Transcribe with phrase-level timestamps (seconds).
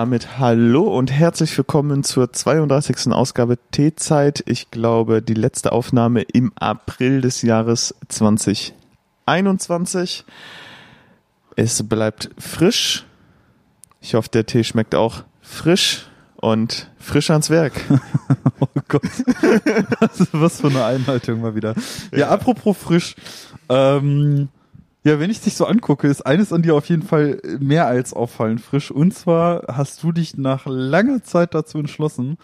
[0.00, 3.12] damit hallo und herzlich willkommen zur 32.
[3.12, 4.42] Ausgabe T-Zeit.
[4.46, 10.24] Ich glaube, die letzte Aufnahme im April des Jahres 2021.
[11.54, 13.04] Es bleibt frisch.
[14.00, 16.06] Ich hoffe, der Tee schmeckt auch frisch
[16.36, 17.74] und frisch ans Werk.
[18.60, 19.02] oh Gott.
[20.32, 21.74] Was für eine Einhaltung mal wieder.
[22.10, 22.30] Ja, ja.
[22.30, 23.16] apropos frisch.
[23.68, 24.48] Ähm,
[25.02, 28.12] ja, wenn ich dich so angucke, ist eines an dir auf jeden Fall mehr als
[28.12, 28.90] auffallend frisch.
[28.90, 32.36] Und zwar hast du dich nach langer Zeit dazu entschlossen,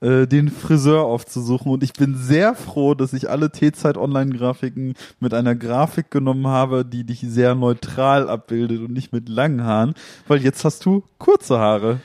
[0.00, 1.72] äh, den Friseur aufzusuchen.
[1.72, 7.04] Und ich bin sehr froh, dass ich alle T-Zeit-Online-Grafiken mit einer Grafik genommen habe, die
[7.04, 9.94] dich sehr neutral abbildet und nicht mit langen Haaren.
[10.28, 12.00] Weil jetzt hast du kurze Haare.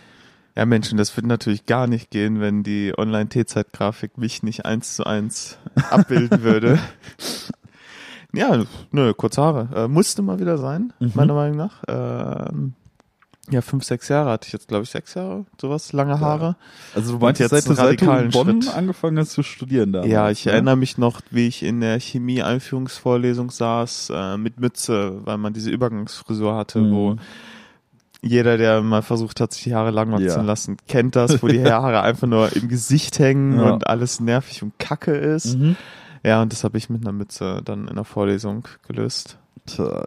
[0.55, 5.05] Ja, Menschen, das wird natürlich gar nicht gehen, wenn die Online-T-Zeit-Grafik mich nicht eins zu
[5.05, 5.57] eins
[5.89, 6.79] abbilden würde.
[8.33, 9.67] Ja, nö, kurze Haare.
[9.75, 11.11] Äh, musste mal wieder sein, mhm.
[11.15, 11.83] meiner Meinung nach.
[11.87, 12.73] Ähm,
[13.49, 16.45] ja, fünf, sechs Jahre hatte ich jetzt, glaube ich, sechs Jahre, sowas, lange Haare.
[16.45, 16.55] Ja.
[16.95, 18.75] Also du meinst jetzt seit, seit du in Bonn Schritt.
[18.75, 20.05] angefangen hast zu studieren da?
[20.05, 20.53] Ja, ich ja?
[20.53, 25.69] erinnere mich noch, wie ich in der Chemie-Einführungsvorlesung saß, äh, mit Mütze, weil man diese
[25.71, 26.91] Übergangsfrisur hatte, mhm.
[26.91, 27.15] wo
[28.21, 30.41] jeder, der mal versucht hat, sich die Haare lang wachsen ja.
[30.41, 34.77] lassen, kennt das, wo die Haare einfach nur im Gesicht hängen und alles nervig und
[34.77, 35.57] kacke ist.
[35.57, 35.75] Mhm.
[36.23, 39.37] Ja, und das habe ich mit einer Mütze dann in der Vorlesung gelöst.
[39.65, 40.03] Tja,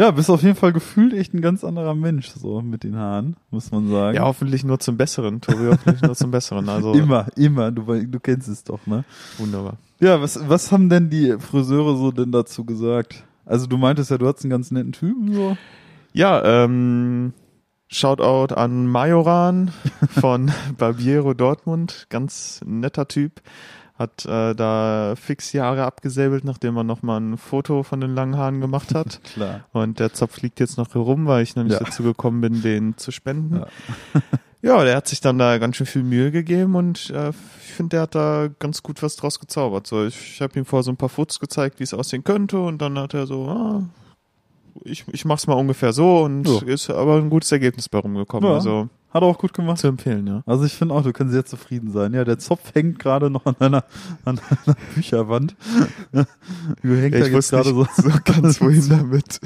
[0.00, 3.36] ja, bist auf jeden Fall gefühlt echt ein ganz anderer Mensch, so mit den Haaren,
[3.50, 4.16] muss man sagen.
[4.16, 6.68] Ja, hoffentlich nur zum Besseren, Tobi, hoffentlich nur zum Besseren.
[6.68, 9.04] Also immer, immer, du, du kennst es doch, ne?
[9.36, 9.76] Wunderbar.
[9.98, 13.24] Ja, was, was haben denn die Friseure so denn dazu gesagt?
[13.44, 15.56] Also du meintest ja, du hast einen ganz netten Typen, so.
[16.12, 17.34] Ja, ähm,
[17.88, 19.72] Shoutout an Majoran
[20.18, 23.42] von Barbiero Dortmund, ganz netter Typ
[24.00, 28.62] hat äh, da fix Haare abgesäbelt, nachdem er nochmal ein Foto von den langen Haaren
[28.62, 29.20] gemacht hat.
[29.34, 29.66] Klar.
[29.72, 31.80] Und der Zopf liegt jetzt noch herum, weil ich noch nicht ja.
[31.80, 33.56] dazu gekommen bin, den zu spenden.
[33.56, 33.66] Ja.
[34.62, 37.96] ja, der hat sich dann da ganz schön viel Mühe gegeben und äh, ich finde,
[37.96, 39.86] der hat da ganz gut was draus gezaubert.
[39.86, 42.58] So, ich, ich habe ihm vorher so ein paar Fotos gezeigt, wie es aussehen könnte
[42.58, 43.82] und dann hat er so, ah,
[44.82, 46.60] ich, ich mach's mal ungefähr so und so.
[46.60, 48.48] ist aber ein gutes Ergebnis bei rumgekommen.
[48.48, 48.56] Ja.
[48.56, 49.78] Also hat er auch gut gemacht.
[49.78, 50.42] Zu empfehlen, ja.
[50.46, 52.14] Also ich finde auch, du kannst sehr zufrieden sein.
[52.14, 53.84] Ja, der Zopf hängt gerade noch an einer,
[54.24, 55.56] an einer Bücherwand.
[56.12, 59.40] du hängt ja, jetzt gerade so, so ganz wohin damit.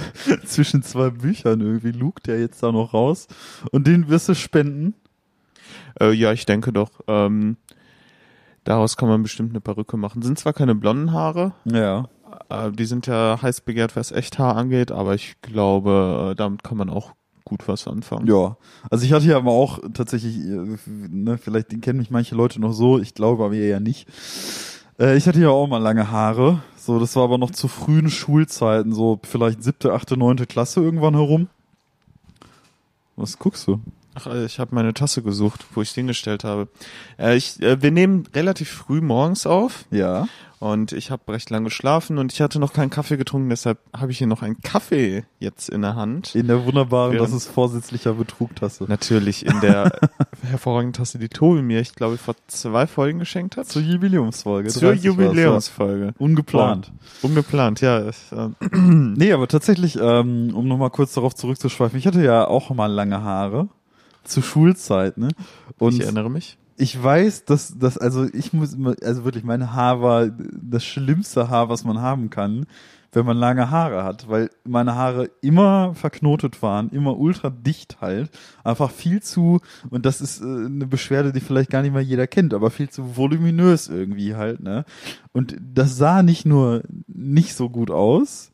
[0.44, 3.26] Zwischen zwei Büchern irgendwie lugt der jetzt da noch raus.
[3.70, 4.94] Und den wirst du spenden?
[6.00, 6.90] Äh, ja, ich denke doch.
[7.06, 7.56] Ähm,
[8.64, 10.22] daraus kann man bestimmt eine Perücke machen.
[10.22, 11.52] Sind zwar keine blonden Haare.
[11.64, 12.08] Ja.
[12.48, 16.76] Äh, die sind ja heiß begehrt, was Echthaar angeht, aber ich glaube, äh, damit kann
[16.76, 17.14] man auch
[17.44, 18.26] gut was anfangen.
[18.26, 18.56] Ja,
[18.90, 22.72] also ich hatte ja aber auch tatsächlich, äh, ne, vielleicht kennen mich manche Leute noch
[22.72, 24.08] so, ich glaube aber eher nicht.
[24.98, 28.10] Äh, ich hatte ja auch mal lange Haare, so das war aber noch zu frühen
[28.10, 31.48] Schulzeiten, so vielleicht siebte, achte, neunte Klasse irgendwann herum.
[33.16, 33.80] Was guckst du?
[34.14, 36.68] Ach, äh, ich habe meine Tasse gesucht, wo ich den gestellt habe.
[37.18, 39.84] Äh, ich, äh, wir nehmen relativ früh morgens auf.
[39.90, 40.28] Ja.
[40.64, 44.12] Und ich habe recht lange geschlafen und ich hatte noch keinen Kaffee getrunken, deshalb habe
[44.12, 46.34] ich hier noch einen Kaffee jetzt in der Hand.
[46.34, 48.84] In der wunderbaren, das ist vorsätzlicher Betrugtasse.
[48.84, 49.92] Natürlich, in der
[50.42, 53.68] hervorragenden Tasse, die Tobi mir, ich glaube, vor zwei Folgen geschenkt hat.
[53.68, 54.70] Zur Jubiläumsfolge.
[54.70, 56.14] Zur Jubiläumsfolge.
[56.16, 56.90] Ungeplant.
[57.22, 57.98] Oh, ungeplant, ja.
[58.08, 58.12] äh,
[58.72, 63.22] nee, aber tatsächlich, ähm, um nochmal kurz darauf zurückzuschweifen, ich hatte ja auch mal lange
[63.22, 63.68] Haare.
[64.22, 65.28] Zur Schulzeit, ne?
[65.78, 69.72] Und ich erinnere mich ich weiß, dass dass also ich muss immer, also wirklich mein
[69.72, 72.66] Haar war das schlimmste Haar, was man haben kann,
[73.12, 78.30] wenn man lange Haare hat, weil meine Haare immer verknotet waren, immer ultra dicht halt,
[78.64, 82.26] einfach viel zu und das ist äh, eine Beschwerde, die vielleicht gar nicht mal jeder
[82.26, 84.84] kennt, aber viel zu voluminös irgendwie halt, ne?
[85.32, 88.52] Und das sah nicht nur nicht so gut aus,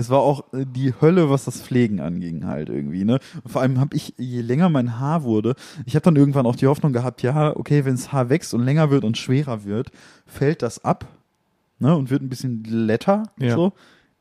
[0.00, 3.20] es war auch äh, die Hölle, was das Pflegen anging halt irgendwie, ne?
[3.46, 5.54] vor allem habe ich, je länger mein Haar wurde,
[5.86, 8.64] ich habe dann irgendwann auch die Hoffnung gehabt, ja, okay, wenn das Haar wächst und
[8.64, 9.90] länger wird und schwerer wird,
[10.26, 11.06] fällt das ab,
[11.78, 11.94] ne?
[11.96, 13.54] Und wird ein bisschen glätter, ja.
[13.54, 13.72] so.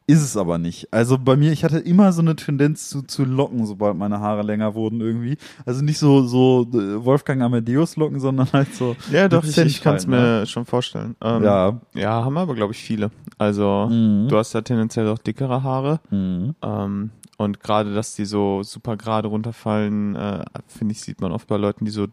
[0.09, 0.91] Ist es aber nicht.
[0.91, 4.41] Also bei mir, ich hatte immer so eine Tendenz zu, zu locken, sobald meine Haare
[4.41, 5.38] länger wurden irgendwie.
[5.67, 8.95] Also nicht so, so äh, Wolfgang Amadeus locken, sondern halt so.
[9.11, 10.47] Ja, doch, ich, ich kann es mir ne?
[10.47, 11.15] schon vorstellen.
[11.21, 11.79] Ähm, ja.
[11.94, 13.11] Ja, haben aber, glaube ich, viele.
[13.38, 14.27] Also mhm.
[14.29, 16.00] du hast ja tendenziell auch dickere Haare.
[16.09, 16.56] Mhm.
[16.63, 21.47] Ähm, und gerade, dass die so super gerade runterfallen, äh, finde ich, sieht man oft
[21.47, 22.07] bei Leuten, die so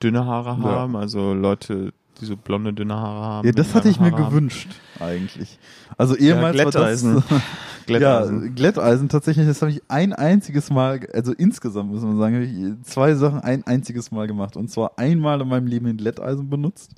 [0.00, 0.94] dünne Haare haben.
[0.94, 1.00] Ja.
[1.00, 3.46] Also Leute, die so blonde, dünne Haare haben.
[3.46, 4.68] Ja, das hatte ich mir Haare gewünscht.
[5.00, 5.58] eigentlich.
[5.96, 7.14] Also ehemals ja, Glätteisen.
[7.16, 7.40] war das,
[7.86, 8.42] Glätteisen.
[8.44, 12.44] Ja, Glätteisen tatsächlich, das habe ich ein einziges Mal, also insgesamt muss man sagen, habe
[12.44, 14.56] ich zwei Sachen ein einziges Mal gemacht.
[14.56, 16.92] Und zwar einmal in meinem Leben ein Glätteisen benutzt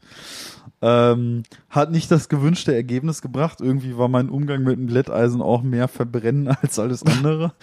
[0.84, 3.62] ähm, hat nicht das gewünschte Ergebnis gebracht.
[3.62, 7.54] Irgendwie war mein Umgang mit dem Glätteisen auch mehr verbrennen als alles andere.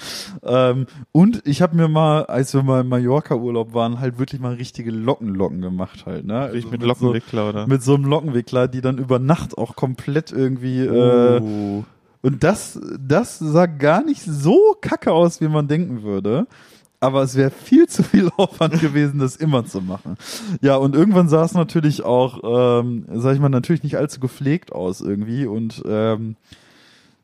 [0.44, 4.56] ähm, und ich habe mir mal, als wir mal im Mallorca-Urlaub waren, halt wirklich mal
[4.56, 6.26] richtige Lockenlocken gemacht halt.
[6.26, 6.40] Ne?
[6.40, 7.68] Also mit, mit Lockenwickler, so, oder?
[7.68, 10.80] Mit so einem Lockenwickler, die dann über Nacht auch komplett irgendwie...
[10.80, 11.84] Äh, uh.
[12.24, 16.48] Und das, das sah gar nicht so kacke aus, wie man denken würde
[17.02, 20.16] aber es wäre viel zu viel Aufwand gewesen, das immer zu machen.
[20.62, 24.72] Ja, und irgendwann sah es natürlich auch, ähm, sag ich mal, natürlich nicht allzu gepflegt
[24.72, 26.38] aus irgendwie und ähm,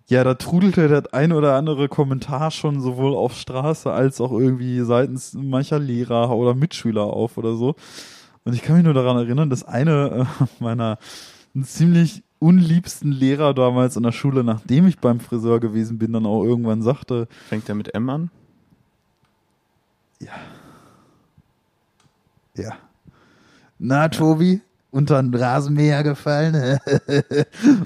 [0.09, 4.81] ja, da trudelte das ein oder andere Kommentar schon sowohl auf Straße als auch irgendwie
[4.81, 7.75] seitens mancher Lehrer oder Mitschüler auf oder so.
[8.45, 10.97] Und ich kann mich nur daran erinnern, dass eine äh, meiner
[11.61, 16.43] ziemlich unliebsten Lehrer damals in der Schule, nachdem ich beim Friseur gewesen bin, dann auch
[16.43, 17.27] irgendwann sagte.
[17.49, 18.29] Fängt er mit M an?
[22.57, 22.73] Ja.
[23.79, 24.61] Na, Tobi,
[24.91, 26.53] unter den Rasenmäher gefallen.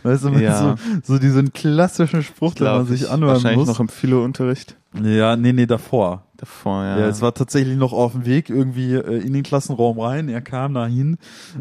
[0.03, 0.77] weißt du, ja.
[1.03, 3.68] so, so diesen klassischen Spruch, den man sich anhören wahrscheinlich muss.
[3.68, 4.75] noch im Philo-Unterricht.
[5.01, 6.99] Ja, nee, nee, davor davor, ja.
[6.99, 10.27] Ja, es war tatsächlich noch auf dem Weg irgendwie äh, in den Klassenraum rein.
[10.27, 11.17] Er kam dahin,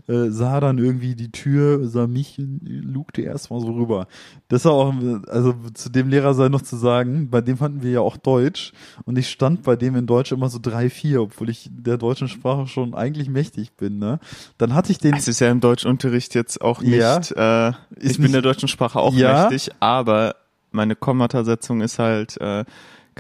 [0.09, 4.09] äh, sah dann irgendwie die Tür, sah mich, lugte erstmal so rüber.
[4.49, 4.95] Das war auch,
[5.29, 8.73] also zu dem Lehrer sei noch zu sagen, bei dem fanden wir ja auch Deutsch
[9.05, 12.29] und ich stand bei dem in Deutsch immer so drei, vier, obwohl ich der deutschen
[12.29, 14.19] Sprache schon eigentlich mächtig bin, ne?
[14.59, 15.15] Dann hatte ich den.
[15.15, 18.99] Es ist ja im Deutschunterricht jetzt auch nicht, ja, äh, ich bin der deutschen Sprache
[18.99, 20.37] auch ja, mächtig, aber
[20.73, 22.65] meine Kommatasetzung ist halt, äh,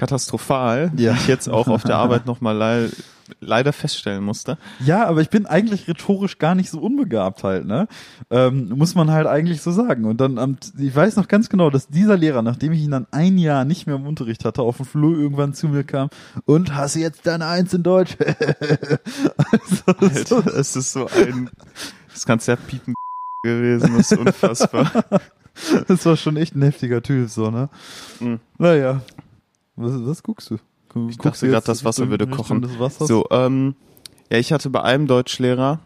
[0.01, 1.13] katastrophal, ja.
[1.13, 2.91] die ich jetzt auch auf der Arbeit nochmal le
[3.39, 4.59] leider feststellen musste.
[4.85, 7.87] Ja, aber ich bin eigentlich rhetorisch gar nicht so unbegabt halt, ne?
[8.29, 10.05] Ähm, muss man halt eigentlich so sagen.
[10.05, 13.39] Und dann, ich weiß noch ganz genau, dass dieser Lehrer, nachdem ich ihn dann ein
[13.39, 16.09] Jahr nicht mehr im Unterricht hatte, auf dem Flur irgendwann zu mir kam
[16.45, 18.17] und hast jetzt deine Eins in Deutsch?
[19.37, 21.51] also, Alter, es ist so ein,
[22.13, 22.95] das kannst ja piepen
[23.45, 24.91] gewesen, das ist unfassbar.
[25.87, 27.69] das war schon echt ein heftiger Typ, so, ne?
[28.19, 28.41] Mhm.
[28.59, 29.03] Naja.
[29.81, 30.59] Was, was guckst du?
[31.09, 32.69] ich dachte gerade, das Wasser würde kochen.
[32.99, 33.75] So, ähm,
[34.31, 35.81] ja, ich hatte bei einem Deutschlehrer,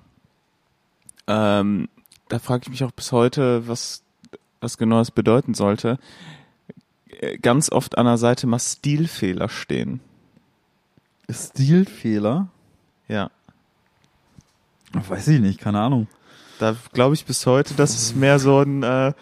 [1.26, 1.88] ähm,
[2.28, 4.02] da frage ich mich auch bis heute, was,
[4.60, 5.98] was genau das bedeuten sollte,
[7.20, 10.00] äh, ganz oft an der Seite mal Stilfehler stehen.
[11.30, 12.48] Stilfehler?
[13.06, 13.30] Ja.
[14.92, 16.08] Weiß ich nicht, keine Ahnung.
[16.58, 19.12] Da glaube ich bis heute, das ist mehr so ein äh,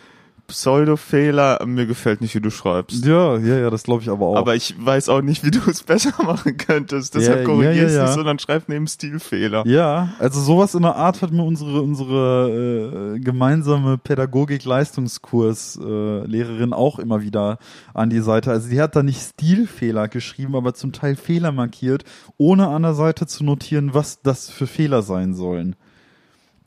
[0.46, 1.64] Pseudo-Fehler.
[1.66, 3.04] Mir gefällt nicht, wie du schreibst.
[3.04, 4.36] Ja, ja, ja, das glaube ich aber auch.
[4.36, 7.14] Aber ich weiß auch nicht, wie du es besser machen könntest.
[7.14, 8.12] Deshalb ja, korrigierst ja, ja, ja.
[8.12, 9.66] sondern schreib neben Stilfehler.
[9.66, 16.98] Ja, also sowas in der Art hat mir unsere unsere äh, gemeinsame Pädagogik-Leistungskurs-Lehrerin äh, auch
[16.98, 17.58] immer wieder
[17.94, 18.50] an die Seite.
[18.50, 22.04] Also die hat da nicht Stilfehler geschrieben, aber zum Teil Fehler markiert,
[22.36, 25.76] ohne an der Seite zu notieren, was das für Fehler sein sollen.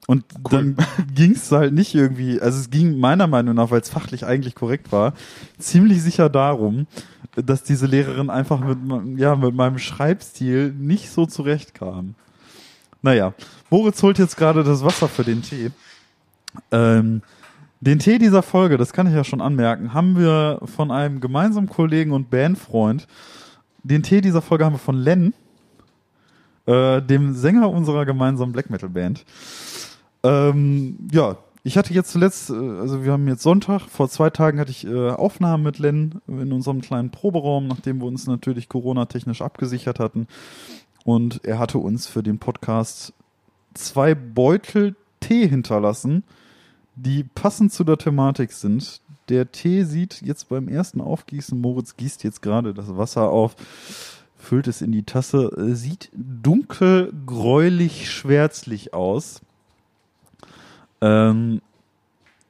[0.07, 0.75] Und cool.
[0.75, 0.77] dann
[1.15, 4.55] ging es halt nicht irgendwie, also es ging meiner Meinung nach, weil es fachlich eigentlich
[4.55, 5.13] korrekt war,
[5.57, 6.87] ziemlich sicher darum,
[7.35, 12.15] dass diese Lehrerin einfach mit, ja, mit meinem Schreibstil nicht so zurechtkam.
[13.01, 13.33] Naja,
[13.69, 15.71] Moritz holt jetzt gerade das Wasser für den Tee.
[16.71, 17.21] Ähm,
[17.81, 21.67] den Tee dieser Folge, das kann ich ja schon anmerken, haben wir von einem gemeinsamen
[21.67, 23.07] Kollegen und Bandfreund.
[23.83, 25.33] Den Tee dieser Folge haben wir von Len,
[26.65, 29.23] äh, dem Sänger unserer gemeinsamen Black Metal Band.
[30.25, 34.59] Ähm, ja, ich hatte jetzt zuletzt, äh, also wir haben jetzt Sonntag, vor zwei Tagen
[34.59, 39.41] hatte ich äh, Aufnahmen mit Len in unserem kleinen Proberaum, nachdem wir uns natürlich Corona-technisch
[39.41, 40.27] abgesichert hatten.
[41.03, 43.13] Und er hatte uns für den Podcast
[43.75, 46.23] zwei Beutel Tee hinterlassen,
[46.95, 49.01] die passend zu der Thematik sind.
[49.29, 53.55] Der Tee sieht jetzt beim ersten Aufgießen, Moritz gießt jetzt gerade das Wasser auf,
[54.37, 59.41] füllt es in die Tasse, äh, sieht dunkel, gräulich, schwärzlich aus.
[61.01, 61.61] Ähm,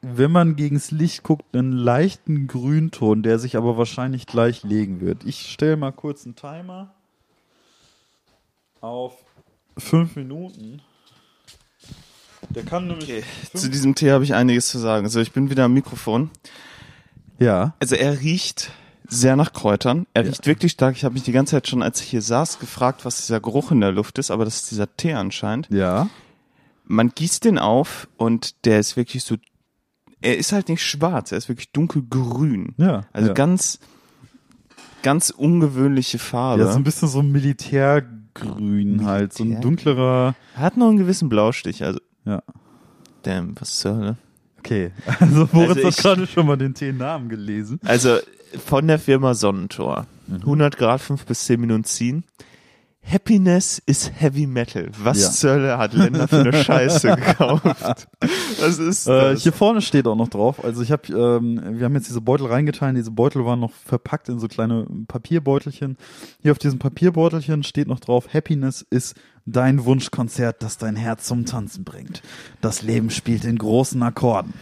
[0.02, 5.24] wenn man gegens Licht guckt, einen leichten Grünton, der sich aber wahrscheinlich gleich legen wird.
[5.26, 6.94] Ich stelle mal kurz einen Timer
[8.82, 9.14] auf
[9.78, 10.82] fünf Minuten.
[12.50, 13.10] Der kann nämlich.
[13.10, 13.24] Okay.
[13.56, 15.06] Zu diesem Tee habe ich einiges zu sagen.
[15.06, 16.30] Also ich bin wieder am Mikrofon.
[17.40, 17.74] Ja.
[17.80, 18.72] Also er riecht
[19.08, 20.06] sehr nach Kräutern.
[20.14, 20.30] Er ja.
[20.30, 20.96] riecht wirklich stark.
[20.96, 23.72] Ich habe mich die ganze Zeit schon, als ich hier saß, gefragt, was dieser Geruch
[23.72, 25.68] in der Luft ist, aber das ist dieser Tee anscheinend.
[25.72, 26.10] Ja
[26.86, 29.36] man gießt den auf und der ist wirklich so,
[30.22, 32.74] er ist halt nicht schwarz, er ist wirklich dunkelgrün.
[32.78, 33.06] Ja.
[33.14, 33.34] Also ja.
[33.34, 33.80] ganz,
[35.04, 36.64] ganz ungewöhnliche Farbe.
[36.64, 39.06] Ja, so ein bisschen so Militärgrün Militär?
[39.06, 40.36] halt, so ein dunklerer.
[40.56, 42.00] Er hat noch einen gewissen Blaustich, also.
[42.26, 42.42] Ja.
[43.24, 44.18] Damn, was zur Hölle.
[44.60, 47.80] Okay, also Moritz also hat gerade schon mal den Tee-Namen gelesen.
[47.84, 48.18] Also
[48.64, 50.08] von der Firma Sonnentor.
[50.28, 52.24] 100 Grad, 5 bis 10 Minuten ziehen.
[53.08, 54.90] Happiness is Heavy Metal.
[54.98, 55.32] Was ja.
[55.32, 58.08] zur Hölle hat Länder für eine Scheiße gekauft?
[58.60, 59.40] Was ist äh, das?
[59.40, 60.64] Äh, hier vorne steht auch noch drauf.
[60.64, 62.96] Also ich habe, ähm, wir haben jetzt diese Beutel reingetan.
[62.96, 65.98] Diese Beutel waren noch verpackt in so kleine Papierbeutelchen.
[66.42, 69.14] Hier auf diesem Papierbeutelchen steht noch drauf: Happiness is
[69.46, 72.24] dein Wunschkonzert, das dein Herz zum Tanzen bringt.
[72.62, 74.54] Das Leben spielt in großen Akkorden.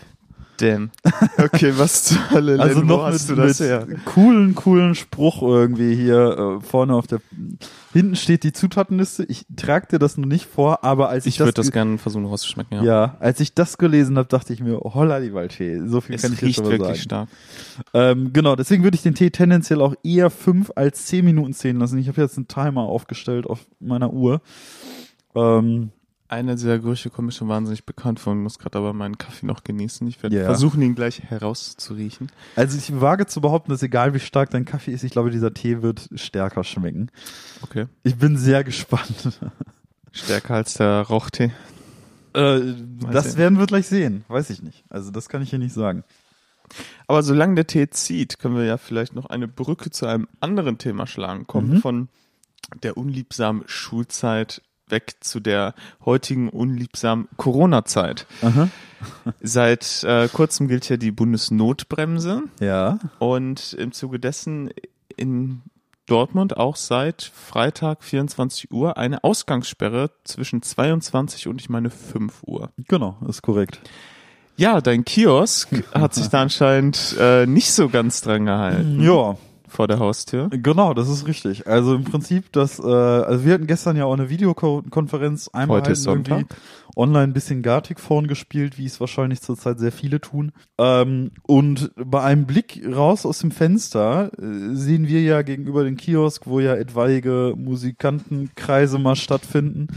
[0.58, 0.92] Damn.
[1.38, 3.88] Okay, was zur Hölle, Also Len, noch mit, das mit her?
[4.06, 7.22] coolen, coolen Spruch irgendwie hier äh, vorne auf der,
[7.92, 9.24] hinten steht die Zutatenliste.
[9.24, 12.26] Ich trage dir das nur nicht vor, aber als ich, ich würde das gerne versuchen
[12.26, 12.84] rauszuschmecken, ja.
[12.84, 15.82] Ja, als ich das gelesen habe, dachte ich mir, holla die Waldtee.
[15.86, 17.30] So viel es kann ich jetzt aber wirklich stark.
[17.94, 21.78] Ähm, genau, deswegen würde ich den Tee tendenziell auch eher fünf als zehn Minuten zählen
[21.80, 21.98] lassen.
[21.98, 24.42] Ich habe jetzt einen Timer aufgestellt auf meiner Uhr.
[25.36, 25.90] Ähm,
[26.28, 28.34] eine dieser Gerüche kommt mir schon wahnsinnig bekannt vor.
[28.34, 30.08] Ich muss gerade aber meinen Kaffee noch genießen.
[30.08, 30.46] Ich werde yeah.
[30.46, 32.32] versuchen, ihn gleich herauszuriechen.
[32.56, 35.54] Also ich wage zu behaupten, dass egal wie stark dein Kaffee ist, ich glaube, dieser
[35.54, 37.10] Tee wird stärker schmecken.
[37.62, 37.88] Okay.
[38.04, 39.40] Ich bin sehr gespannt.
[40.12, 41.52] Stärker als der Rauchtee?
[42.34, 42.62] Äh,
[43.12, 44.26] das werden wir gleich sehen.
[44.28, 44.84] Weiß ich nicht.
[44.90, 46.04] Also das kann ich hier nicht sagen.
[47.08, 50.78] Aber solange der Tee zieht, können wir ja vielleicht noch eine Brücke zu einem anderen
[50.78, 51.46] Thema schlagen.
[51.46, 51.78] Kommt mhm.
[51.82, 52.10] von
[52.82, 54.62] der unliebsamen Schulzeit
[54.94, 55.74] weg zu der
[56.06, 58.26] heutigen unliebsamen Corona-Zeit.
[59.42, 62.44] Seit äh, kurzem gilt ja die Bundesnotbremse.
[62.62, 63.00] Ja.
[63.20, 64.70] Und im Zuge dessen
[65.18, 65.62] in
[66.06, 72.72] Dortmund auch seit Freitag 24 Uhr eine Ausgangssperre zwischen 22 und ich meine 5 Uhr.
[72.88, 73.80] Genau, ist korrekt.
[74.56, 79.02] Ja, dein Kiosk hat sich da anscheinend äh, nicht so ganz dran gehalten.
[79.02, 79.38] Ja,
[79.74, 80.50] vor der Haustür.
[80.52, 81.68] Genau, das ist richtig.
[81.68, 85.96] Also im Prinzip, das, äh, also wir hatten gestern ja auch eine Videokonferenz einmal Heute
[85.96, 86.40] Sonntag.
[86.40, 86.56] irgendwie
[86.96, 90.52] online ein bisschen Gartic vorn gespielt, wie es wahrscheinlich zurzeit sehr viele tun.
[90.78, 95.98] Ähm, und bei einem Blick raus aus dem Fenster äh, sehen wir ja gegenüber dem
[95.98, 99.88] Kiosk, wo ja etwaige Musikantenkreise mal stattfinden.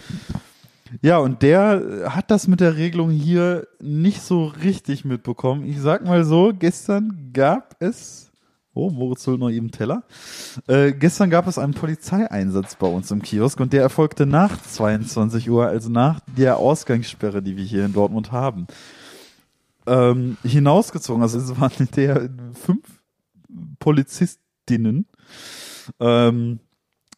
[1.03, 5.67] Ja, und der hat das mit der Regelung hier nicht so richtig mitbekommen.
[5.67, 8.31] Ich sag mal so, gestern gab es
[8.77, 10.03] Oh, Moritz holt noch eben Teller.
[10.67, 15.49] Äh, gestern gab es einen Polizeieinsatz bei uns im Kiosk und der erfolgte nach 22
[15.49, 18.67] Uhr, also nach der Ausgangssperre, die wir hier in Dortmund haben.
[19.87, 23.01] Ähm, hinausgezogen, also es waren der fünf
[23.79, 25.07] Polizistinnen.
[25.99, 26.61] Ähm,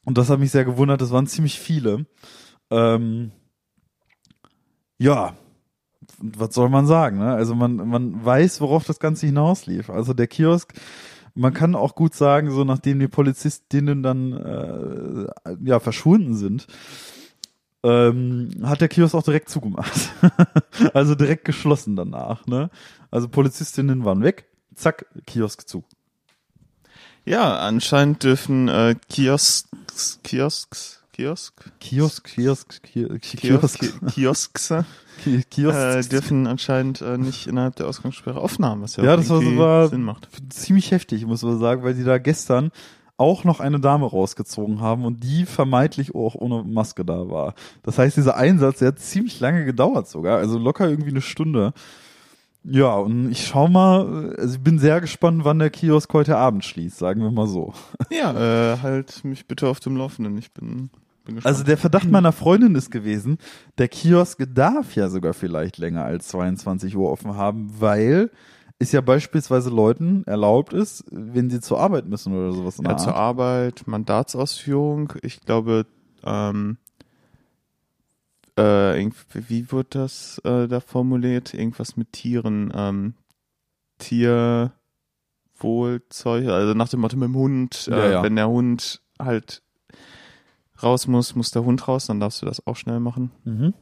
[0.05, 2.07] und das hat mich sehr gewundert, das waren ziemlich viele.
[2.71, 3.33] Ähm,
[4.97, 5.35] ja,
[6.19, 7.19] was soll man sagen?
[7.19, 7.33] Ne?
[7.33, 9.91] Also man, man weiß, worauf das Ganze hinauslief.
[9.91, 10.73] Also der Kiosk
[11.39, 16.67] man kann auch gut sagen, so nachdem die Polizistinnen dann äh, ja verschwunden sind,
[17.85, 20.11] ähm, hat der Kiosk auch direkt zugemacht.
[20.95, 22.47] also direkt geschlossen danach.
[22.47, 22.71] Ne?
[23.11, 25.85] Also Polizistinnen waren weg, zack, Kiosk zu.
[27.25, 31.73] Ja, anscheinend dürfen äh, Kiosks, Kiosks, Kiosk?
[31.79, 34.75] Kiosk, Kiosk, Kiosk, Kiosk, Kiosks,
[35.27, 39.89] äh, dürfen anscheinend äh, nicht innerhalb der Ausgangssperre haben, was ja, ja das war, war
[39.89, 40.29] Sinn macht.
[40.51, 42.71] Ziemlich heftig, muss man sagen, weil die da gestern
[43.19, 47.55] auch noch eine Dame rausgezogen haben und die vermeintlich auch ohne Maske da war.
[47.83, 51.73] Das heißt, dieser Einsatz, der hat ziemlich lange gedauert sogar, also locker irgendwie eine Stunde.
[52.65, 56.65] Ja, und ich schau mal, also ich bin sehr gespannt, wann der Kiosk heute Abend
[56.65, 57.73] schließt, sagen wir mal so.
[58.11, 60.39] Ja, äh, halt mich bitte auf dem Laufenden.
[60.39, 60.91] Ich bin
[61.45, 63.39] also der Verdacht meiner Freundin ist gewesen,
[63.79, 68.31] der Kiosk darf ja sogar vielleicht länger als 22 Uhr offen haben, weil
[68.79, 72.79] es ja beispielsweise Leuten erlaubt ist, wenn sie zur Arbeit müssen oder sowas.
[72.83, 75.15] Ja, zur Arbeit, Mandatsausführung.
[75.23, 75.87] Ich glaube,
[76.25, 76.79] ähm,
[78.57, 81.55] äh, wie wird das äh, da formuliert?
[81.55, 82.73] Irgendwas mit Tieren.
[82.75, 83.15] Ähm,
[83.99, 88.23] Tierwohlzeug, also nach dem Motto mit dem Hund, äh, ja, ja.
[88.23, 89.63] wenn der Hund halt
[90.83, 93.31] raus muss, muss der Hund raus, dann darfst du das auch schnell machen.
[93.45, 93.75] Mhm.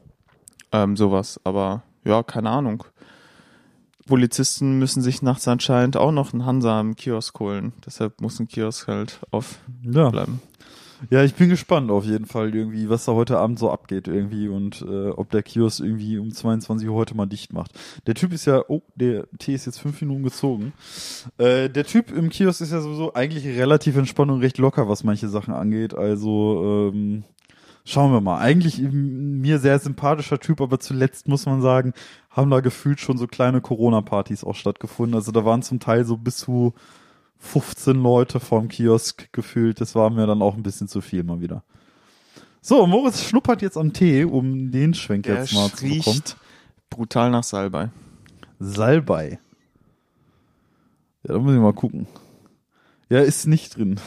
[0.71, 2.83] Ähm, sowas, aber ja, keine Ahnung.
[4.07, 7.73] Polizisten müssen sich nachts anscheinend auch noch einen Hansa im Kiosk holen.
[7.85, 10.41] Deshalb muss ein Kiosk halt aufbleiben.
[10.41, 10.65] Ja.
[11.09, 14.47] Ja, ich bin gespannt auf jeden Fall irgendwie, was da heute Abend so abgeht irgendwie
[14.47, 17.71] und äh, ob der Kiosk irgendwie um 22 Uhr heute mal dicht macht.
[18.07, 20.73] Der Typ ist ja, oh, der Tee ist jetzt fünf Minuten gezogen.
[21.37, 25.03] Äh, der Typ im Kiosk ist ja sowieso eigentlich relativ entspannt und recht locker, was
[25.03, 25.93] manche Sachen angeht.
[25.93, 27.23] Also ähm,
[27.85, 28.39] schauen wir mal.
[28.39, 31.93] Eigentlich mir sehr sympathischer Typ, aber zuletzt muss man sagen,
[32.31, 35.15] haben da gefühlt schon so kleine Corona-Partys auch stattgefunden.
[35.15, 36.73] Also da waren zum Teil so bis zu
[37.39, 39.79] 15 Leute vorm Kiosk gefühlt.
[39.81, 41.63] Das war mir dann auch ein bisschen zu viel mal wieder.
[42.61, 46.21] So, Moritz schnuppert jetzt am Tee, um den Schwenk Der jetzt mal zu bekommen.
[46.89, 47.91] brutal nach Salbei.
[48.59, 49.39] Salbei.
[51.23, 52.07] Ja, da muss ich mal gucken.
[53.09, 53.99] Ja, ist nicht drin.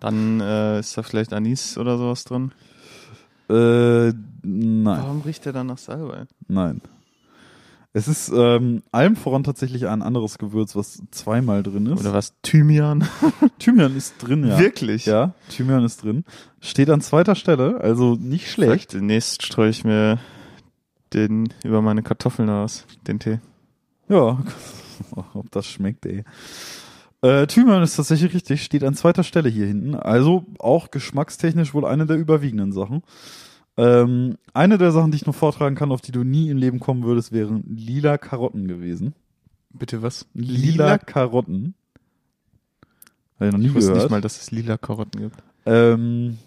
[0.00, 2.52] Dann äh, ist da vielleicht Anis oder sowas drin.
[3.48, 4.84] Äh, nein.
[4.84, 6.26] Warum riecht der dann nach Salbei?
[6.48, 6.82] Nein.
[7.96, 12.00] Es ist ähm, allem voran tatsächlich ein anderes Gewürz, was zweimal drin ist.
[12.00, 12.34] Oder was?
[12.42, 13.06] Thymian?
[13.60, 14.58] Thymian ist drin, ja.
[14.58, 15.06] Wirklich?
[15.06, 16.24] Ja, Thymian ist drin.
[16.60, 18.70] Steht an zweiter Stelle, also nicht schlecht.
[18.70, 20.18] Vielleicht demnächst streue ich mir
[21.12, 23.38] den über meine Kartoffeln aus, den Tee.
[24.08, 24.42] Ja,
[25.34, 26.24] ob das schmeckt, ey.
[27.22, 29.94] Äh, Thymian ist tatsächlich richtig, steht an zweiter Stelle hier hinten.
[29.94, 33.04] Also auch geschmackstechnisch wohl eine der überwiegenden Sachen.
[33.76, 36.78] Ähm, eine der Sachen, die ich noch vortragen kann, auf die du nie im Leben
[36.80, 39.14] kommen würdest, wären lila Karotten gewesen.
[39.70, 40.26] Bitte was?
[40.34, 41.74] Lila, Karotten.
[43.36, 44.04] Habe ich noch nie Ich wusste gehört.
[44.04, 45.42] nicht mal, dass es lila Karotten gibt.
[45.66, 46.38] Ähm,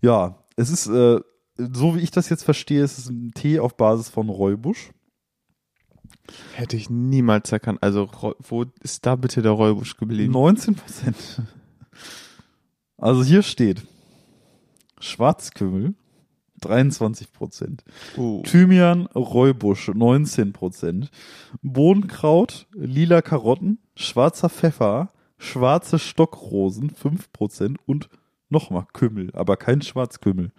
[0.00, 1.20] ja, es ist, äh,
[1.56, 4.90] so wie ich das jetzt verstehe, es ist ein Tee auf Basis von Räubusch.
[6.54, 7.80] Hätte ich niemals erkannt.
[7.82, 8.08] Also,
[8.40, 10.32] wo ist da bitte der Räubusch geblieben?
[10.32, 11.42] 19 Prozent.
[12.98, 13.82] Also hier steht
[15.00, 15.94] Schwarzkümmel
[16.60, 17.84] 23 Prozent,
[18.16, 18.42] Oh.
[18.44, 21.10] Thymian, Räubusch 19 Prozent,
[21.62, 28.08] Bohnenkraut, lila Karotten, schwarzer Pfeffer, schwarze Stockrosen 5 Prozent und
[28.48, 30.50] nochmal Kümmel, aber kein Schwarzkümmel.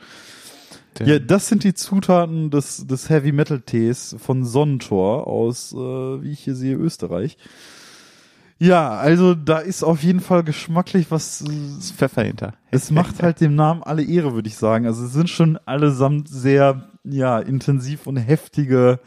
[1.00, 5.78] Der- Ja, das sind die Zutaten des, des Heavy Metal Tees von Sonnentor aus, äh,
[5.78, 7.38] wie ich hier sehe, Österreich.
[8.64, 11.42] Ja, also da ist auf jeden Fall geschmacklich was.
[11.42, 12.54] ist Pfeffer hinter.
[12.70, 14.86] Es macht halt dem Namen alle Ehre, würde ich sagen.
[14.86, 19.00] Also es sind schon allesamt sehr, ja, intensiv und heftige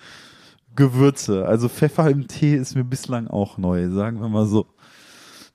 [0.75, 1.47] Gewürze.
[1.47, 4.67] Also Pfeffer im Tee ist mir bislang auch neu, sagen wir mal so.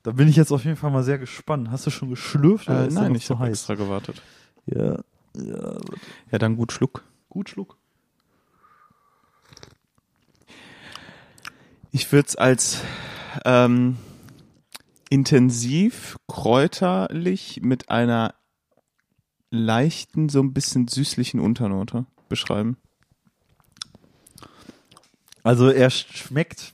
[0.04, 1.70] Da bin ich jetzt auf jeden Fall mal sehr gespannt.
[1.70, 4.22] Hast du schon geschlürft oder Äh, ist nein, ich zu habe extra gewartet.
[4.66, 5.00] Ja,
[5.36, 5.74] ja,
[6.32, 7.04] Ja, dann gut Schluck.
[7.28, 7.76] gut Schluck.
[11.92, 12.82] Ich würde es als
[13.46, 13.98] ähm,
[15.10, 18.34] intensiv kräuterlich mit einer
[19.52, 22.78] leichten, so ein bisschen süßlichen Unternote beschreiben.
[25.44, 26.74] Also er schmeckt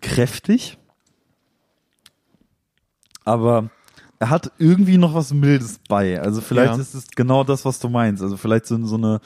[0.00, 0.78] kräftig,
[3.24, 3.70] aber
[4.18, 6.20] er hat irgendwie noch was Mildes bei.
[6.20, 6.80] Also vielleicht Ja.
[6.80, 8.22] ist es genau das, was du meinst.
[8.22, 9.20] Also vielleicht so, so eine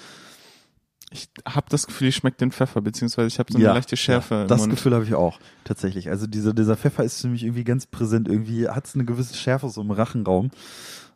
[1.12, 3.96] Ich habe das Gefühl, ich schmecke den Pfeffer, beziehungsweise ich habe so eine ja, leichte
[3.96, 4.70] Schärfe Ja, das Mund.
[4.72, 6.08] Gefühl habe ich auch tatsächlich.
[6.08, 8.28] Also dieser dieser Pfeffer ist für mich irgendwie ganz präsent.
[8.28, 10.50] Irgendwie hat es eine gewisse Schärfe so im Rachenraum.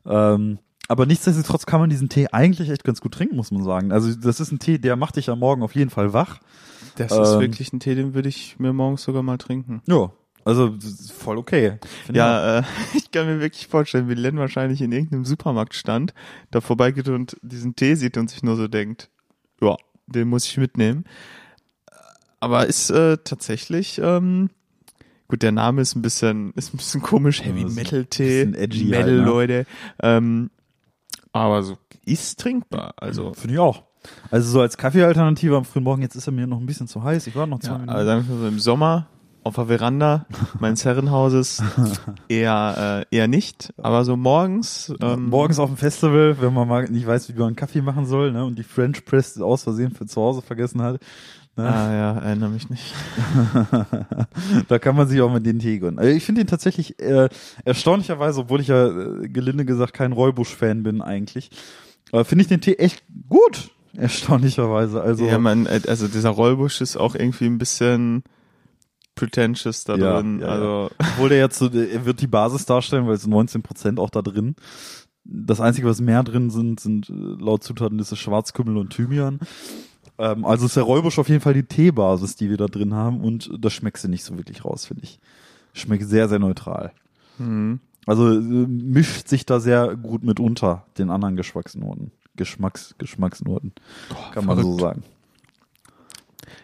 [0.05, 3.93] Ähm, aber nichtsdestotrotz kann man diesen Tee eigentlich echt ganz gut trinken, muss man sagen.
[3.93, 6.41] Also das ist ein Tee, der macht dich am Morgen auf jeden Fall wach.
[6.97, 9.81] Das ist Ähm, wirklich ein Tee, den würde ich mir morgens sogar mal trinken.
[9.87, 10.13] Ja,
[10.45, 11.79] also ist voll okay.
[12.13, 12.63] Ja, äh,
[12.95, 16.13] ich kann mir wirklich vorstellen, wie Len wahrscheinlich in irgendeinem Supermarkt stand,
[16.51, 19.09] da vorbeigeht und diesen Tee sieht und sich nur so denkt,
[19.61, 21.05] ja, den muss ich mitnehmen.
[22.41, 24.51] Aber ist äh, tatsächlich, ähm,
[25.29, 28.85] gut, der Name ist ein bisschen, ist ein bisschen komisch, Heavy Ja, Metal Tee, edgy
[28.85, 29.25] Metal halt, ne?
[29.25, 29.67] Leute,
[30.03, 30.51] ähm,
[31.33, 33.33] aber so ist trinkbar, also.
[33.33, 33.85] Finde ich auch.
[34.31, 37.03] Also so als Kaffeealternative am frühen Morgen, jetzt ist er mir noch ein bisschen zu
[37.03, 37.27] heiß.
[37.27, 37.97] Ich war noch zwei Ja, Minuten.
[37.97, 39.07] also im Sommer
[39.45, 40.27] auf der Veranda
[40.59, 41.63] meines Herrenhauses
[42.29, 46.85] eher äh, eher nicht, aber so morgens ähm, Morgens auf dem Festival, wenn man mal
[46.89, 49.93] nicht weiß, wie man einen Kaffee machen soll, ne, und die French Press aus Versehen
[49.93, 51.01] für zu Hause vergessen hat,
[51.57, 52.95] ne, Ah ja, erinnere mich nicht.
[54.69, 55.99] da kann man sich auch mit den Tee gönnen.
[55.99, 57.29] Also ich finde ihn tatsächlich äh,
[57.65, 61.51] erstaunlicherweise, obwohl ich ja äh, gelinde gesagt kein Räubusch-Fan bin eigentlich,
[62.13, 63.71] äh, finde ich den Tee echt gut.
[63.97, 65.01] Erstaunlicherweise.
[65.01, 68.25] Also ja, man, äh, also dieser Rollbusch ist auch irgendwie ein bisschen
[69.15, 70.41] pretentious da Ja, drin.
[70.41, 70.53] ja, ja.
[70.53, 73.99] also Obwohl der jetzt so, er wird die Basis darstellen, weil es sind 19 Prozent
[73.99, 74.55] auch da drin.
[75.25, 79.41] Das Einzige, was mehr drin sind, sind äh, laut Zutatenliste Schwarzkümmel und Thymian.
[80.19, 83.21] Ähm, also ist der Räubusch auf jeden Fall die Teebasis, die wir da drin haben
[83.21, 85.19] und das schmeckst du nicht so wirklich raus, finde ich.
[85.73, 86.93] Schmeckt sehr, sehr neutral.
[87.39, 87.81] hm.
[88.07, 92.11] Also äh, mischt sich da sehr gut mit unter den anderen Geschmacksnoten.
[92.37, 93.73] Geschmacks, Geschmacksnoten,
[94.33, 95.05] kann man so sagen.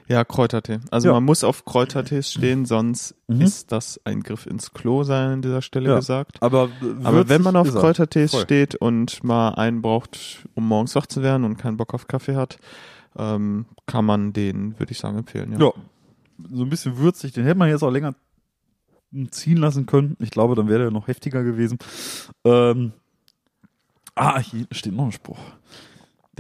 [0.09, 0.81] Ja, Kräutertee.
[0.91, 1.15] Also Ja.
[1.15, 3.41] man muss auf Kräutertees stehen, sonst Mhm.
[3.43, 5.97] ist das ein Griff ins Klo, sei an dieser Stelle Ja.
[5.97, 6.43] gesagt.
[6.43, 6.69] Aber,
[7.03, 7.81] Aber wenn man auf er.
[7.81, 8.43] Kräutertees Voll.
[8.43, 12.37] steht und mal einen braucht, um morgens wach zu werden und keinen Bock auf Kaffee
[12.37, 12.59] hat,
[13.17, 15.53] ähm, kann man den, würde ich sagen, empfehlen.
[15.53, 15.59] Ja.
[15.67, 15.73] Ja,
[16.53, 17.33] so ein bisschen würzig.
[17.33, 18.15] Den hätte man jetzt auch länger
[19.31, 20.17] ziehen lassen können.
[20.21, 21.79] Ich glaube, dann wäre der noch heftiger gewesen.
[22.45, 22.93] Ähm,
[24.15, 25.39] ah, hier steht noch ein Spruch.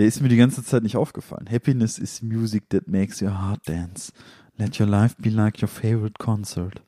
[0.00, 1.44] Der ist mir die ganze Zeit nicht aufgefallen.
[1.52, 4.14] Happiness is music that makes your heart dance.
[4.56, 6.80] Let your life be like your favorite concert.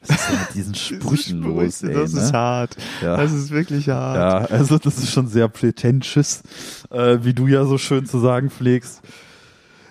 [0.00, 1.84] Was ist denn mit diesen Sprüchen los?
[1.84, 2.22] Ey, das ne?
[2.22, 2.76] ist hart.
[3.02, 3.18] Ja.
[3.18, 4.16] Das ist wirklich hart.
[4.16, 6.42] Ja, also das ist schon sehr pretentious,
[6.90, 9.00] äh, wie du ja so schön zu sagen pflegst.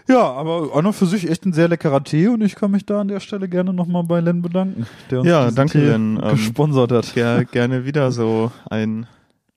[0.09, 2.85] Ja, aber an und für sich echt ein sehr leckerer Tee und ich kann mich
[2.85, 6.19] da an der Stelle gerne nochmal bei Len bedanken, der uns ja, danke, Tee Len,
[6.21, 7.15] ähm, gesponsert hat.
[7.15, 9.05] Ja, gerne wieder so ein,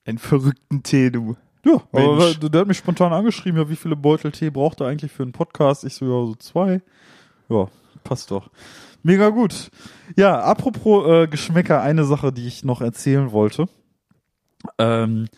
[0.04, 1.34] einen verrückten Tee, du.
[1.64, 5.12] Ja, aber der hat mich spontan angeschrieben, ja, wie viele Beutel Tee braucht er eigentlich
[5.12, 5.84] für einen Podcast?
[5.84, 6.82] Ich so, ja, so zwei.
[7.48, 7.68] Ja,
[8.02, 8.50] passt doch.
[9.02, 9.70] Mega gut.
[10.16, 13.68] Ja, apropos äh, Geschmäcker, eine Sache, die ich noch erzählen wollte.
[14.78, 15.28] Ähm,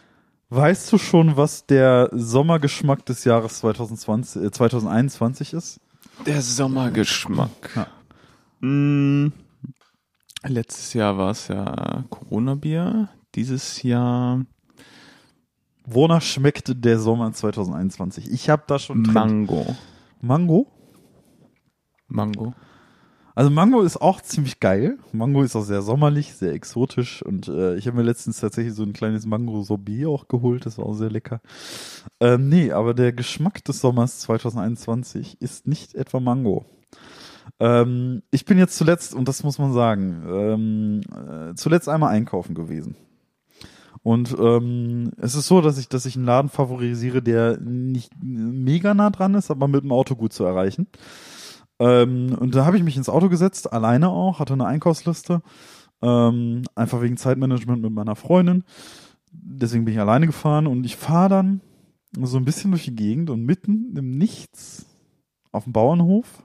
[0.50, 5.80] weißt du schon, was der Sommergeschmack des Jahres 2020, äh, 2021 ist?
[6.24, 7.70] Der Sommergeschmack.
[7.74, 7.86] Ja.
[8.60, 9.32] Hm,
[10.44, 13.08] letztes Jahr war es ja Corona-Bier.
[13.34, 14.44] Dieses Jahr.
[15.86, 18.30] Wonach schmeckte der Sommer 2021?
[18.30, 19.02] Ich habe da schon.
[19.02, 19.76] Mango.
[20.20, 20.66] Mango?
[22.08, 22.54] Mango.
[23.36, 24.98] Also Mango ist auch ziemlich geil.
[25.12, 28.82] Mango ist auch sehr sommerlich, sehr exotisch und äh, ich habe mir letztens tatsächlich so
[28.82, 31.42] ein kleines Mango-Sorbet auch geholt, das war auch sehr lecker.
[32.18, 36.64] Äh, nee, aber der Geschmack des Sommers 2021 ist nicht etwa Mango.
[37.60, 42.54] Ähm, ich bin jetzt zuletzt, und das muss man sagen, ähm, äh, zuletzt einmal einkaufen
[42.54, 42.96] gewesen.
[44.06, 48.94] Und ähm, es ist so, dass ich, dass ich einen Laden favorisiere, der nicht mega
[48.94, 50.86] nah dran ist, aber mit dem Auto gut zu erreichen.
[51.80, 55.42] Ähm, und da habe ich mich ins Auto gesetzt, alleine auch, hatte eine Einkaufsliste,
[56.02, 58.62] ähm, einfach wegen Zeitmanagement mit meiner Freundin.
[59.32, 61.60] Deswegen bin ich alleine gefahren und ich fahre dann
[62.12, 64.86] so ein bisschen durch die Gegend und mitten im Nichts
[65.50, 66.44] auf dem Bauernhof,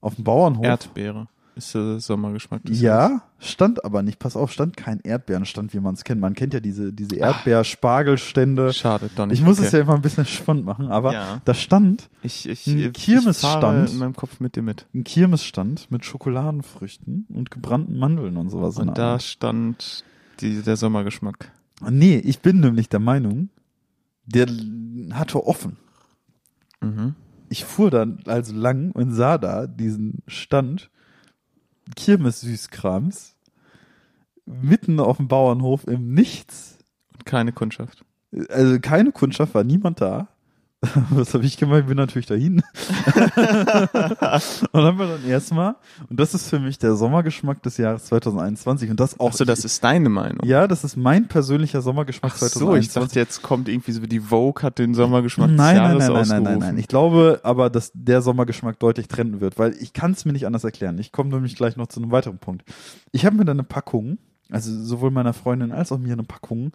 [0.00, 0.64] auf dem Bauernhof.
[0.64, 2.62] Erdbeere ist der Sommergeschmack.
[2.66, 4.18] Ja, stand aber nicht.
[4.18, 6.20] Pass auf, stand kein Erdbeerenstand, wie man es kennt.
[6.20, 8.72] Man kennt ja diese, diese Erdbeerspargelstände.
[8.74, 9.38] Schade, doch nicht.
[9.38, 9.66] Ich muss okay.
[9.66, 11.40] es ja immer ein bisschen spannend machen, aber ja.
[11.44, 13.90] da stand ich, ich, ein Kirmesstand.
[13.90, 14.86] in meinem Kopf mit dir mit.
[14.94, 18.78] Ein Kirmesstand mit Schokoladenfrüchten und gebrannten Mandeln und sowas.
[18.78, 19.22] Und da Art.
[19.22, 20.04] stand
[20.40, 21.52] die, der Sommergeschmack.
[21.88, 23.48] Nee, ich bin nämlich der Meinung,
[24.26, 24.46] der
[25.12, 25.78] hatte offen.
[26.82, 27.14] Mhm.
[27.48, 30.90] Ich fuhr dann also lang und sah da diesen Stand
[31.94, 33.34] Kirmes-Süßkrams
[34.46, 36.78] mitten auf dem Bauernhof im Nichts.
[37.12, 38.04] Und keine Kundschaft.
[38.48, 40.28] Also keine Kundschaft, war niemand da.
[41.10, 41.80] Was habe ich gemacht?
[41.80, 42.56] Ich bin natürlich dahin.
[44.72, 45.76] und haben wir dann erstmal,
[46.08, 49.30] und das ist für mich der Sommergeschmack des Jahres 2021 und das auch.
[49.30, 50.44] Achso, das ist deine Meinung.
[50.44, 52.92] Ja, das ist mein persönlicher Sommergeschmack Ach 2021.
[52.92, 55.82] So, ich dachte, jetzt kommt irgendwie so wie die Vogue hat den Sommergeschmack nein, des
[55.82, 56.78] Jahres nein, nein, nein, nein, nein, nein.
[56.78, 60.46] Ich glaube aber, dass der Sommergeschmack deutlich trenden wird, weil ich kann es mir nicht
[60.46, 60.98] anders erklären.
[60.98, 62.64] Ich komme nämlich gleich noch zu einem weiteren Punkt.
[63.12, 64.18] Ich habe mir dann eine Packung,
[64.50, 66.72] also sowohl meiner Freundin als auch mir eine Packung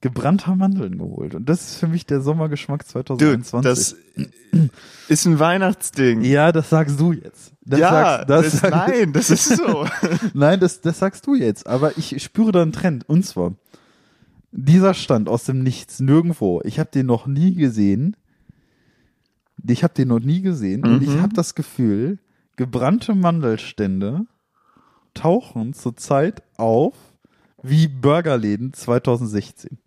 [0.00, 1.34] gebrannter Mandeln geholt.
[1.34, 3.98] Und das ist für mich der Sommergeschmack 2021.
[4.14, 4.66] Dude, das
[5.08, 6.22] ist ein Weihnachtsding.
[6.22, 7.52] Ja, das sagst du jetzt.
[7.62, 9.86] Das ja, sagst, das, das sag, nein, das ist so.
[10.34, 11.66] nein, das, das sagst du jetzt.
[11.66, 13.08] Aber ich spüre da einen Trend.
[13.08, 13.54] Und zwar,
[14.52, 16.60] dieser Stand aus dem Nichts, nirgendwo.
[16.64, 18.16] Ich habe den noch nie gesehen.
[19.66, 20.82] Ich habe den noch nie gesehen.
[20.82, 20.94] Mhm.
[20.94, 21.22] Und ich mhm.
[21.22, 22.18] habe das Gefühl,
[22.56, 24.26] gebrannte Mandelstände
[25.14, 26.94] tauchen zurzeit auf
[27.62, 29.78] wie Burgerläden 2016.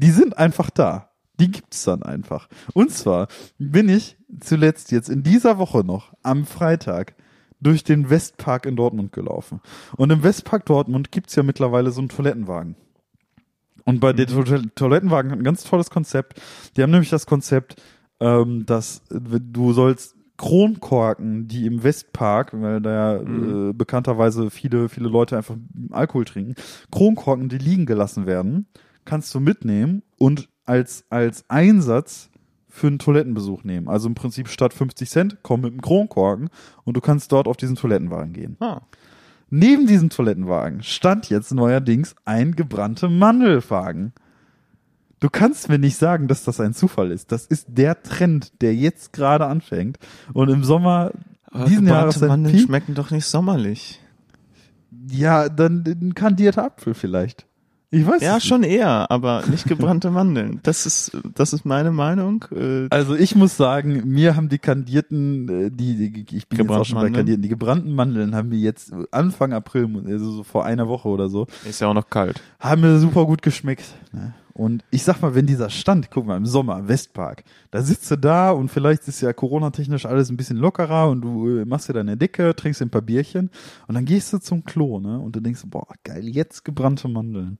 [0.00, 1.10] Die sind einfach da.
[1.40, 2.48] Die gibt's dann einfach.
[2.72, 3.26] Und zwar
[3.58, 7.14] bin ich zuletzt jetzt in dieser Woche noch am Freitag
[7.60, 9.60] durch den Westpark in Dortmund gelaufen.
[9.96, 12.76] Und im Westpark Dortmund gibt's ja mittlerweile so einen Toilettenwagen.
[13.84, 14.70] Und bei mhm.
[14.76, 16.40] Toilettenwagen hat ein ganz tolles Konzept.
[16.76, 17.82] Die haben nämlich das Konzept,
[18.20, 23.70] ähm, dass du sollst Kronkorken, die im Westpark, weil da ja mhm.
[23.70, 25.56] äh, bekannterweise viele, viele Leute einfach
[25.90, 26.54] Alkohol trinken,
[26.92, 28.68] Kronkorken, die liegen gelassen werden
[29.08, 32.30] kannst du mitnehmen und als, als Einsatz
[32.68, 33.88] für einen Toilettenbesuch nehmen.
[33.88, 36.50] Also im Prinzip statt 50 Cent, komm mit einem Kronkorken
[36.84, 38.56] und du kannst dort auf diesen Toilettenwagen gehen.
[38.60, 38.82] Ah.
[39.50, 44.12] Neben diesem Toilettenwagen stand jetzt neuerdings ein gebrannter Mandelwagen.
[45.20, 47.32] Du kannst mir nicht sagen, dass das ein Zufall ist.
[47.32, 49.98] Das ist der Trend, der jetzt gerade anfängt.
[50.34, 51.12] Und im Sommer
[51.46, 54.00] Aber diesen Jahres Mandeln schmecken doch nicht sommerlich.
[55.10, 57.46] Ja, dann ein kandierter Apfel vielleicht.
[57.90, 60.60] Ich weiß Ja, schon eher, aber nicht gebrannte Mandeln.
[60.62, 62.44] Das ist, das ist meine Meinung.
[62.54, 66.70] Äh, also ich muss sagen, mir haben die kandierten, äh, die, die ich bin jetzt
[66.70, 70.66] auch schon bei kandierten, die gebrannten Mandeln haben mir jetzt Anfang April, also so vor
[70.66, 71.46] einer Woche oder so.
[71.66, 72.42] Ist ja auch noch kalt.
[72.60, 73.84] Haben mir super gut geschmeckt.
[74.12, 74.34] Ne?
[74.58, 78.10] Und ich sag mal, wenn dieser Stand, guck mal, im Sommer, im Westpark, da sitzt
[78.10, 81.88] du da und vielleicht ist ja Corona-technisch alles ein bisschen lockerer und du äh, machst
[81.88, 83.50] dir deine Decke, trinkst ein paar Bierchen
[83.86, 85.20] und dann gehst du zum Klo, ne?
[85.20, 87.58] Und du denkst, boah, geil, jetzt gebrannte Mandeln.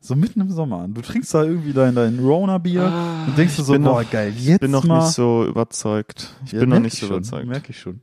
[0.00, 0.88] So mitten im Sommer.
[0.88, 4.32] Du trinkst da irgendwie dein, dein Rona-Bier ah, und denkst du so, boah, noch, geil,
[4.34, 5.00] jetzt Ich bin noch mal.
[5.00, 6.34] nicht so überzeugt.
[6.46, 7.46] Ich ja, bin noch nicht so überzeugt.
[7.46, 8.00] Merke ich schon.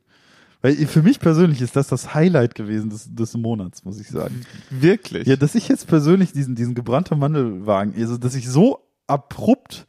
[0.66, 4.42] Weil für mich persönlich ist das das Highlight gewesen des, des Monats, muss ich sagen.
[4.72, 5.28] Wirklich?
[5.28, 9.86] Ja, dass ich jetzt persönlich diesen, diesen gebrannten Mandelwagen, also dass ich so abrupt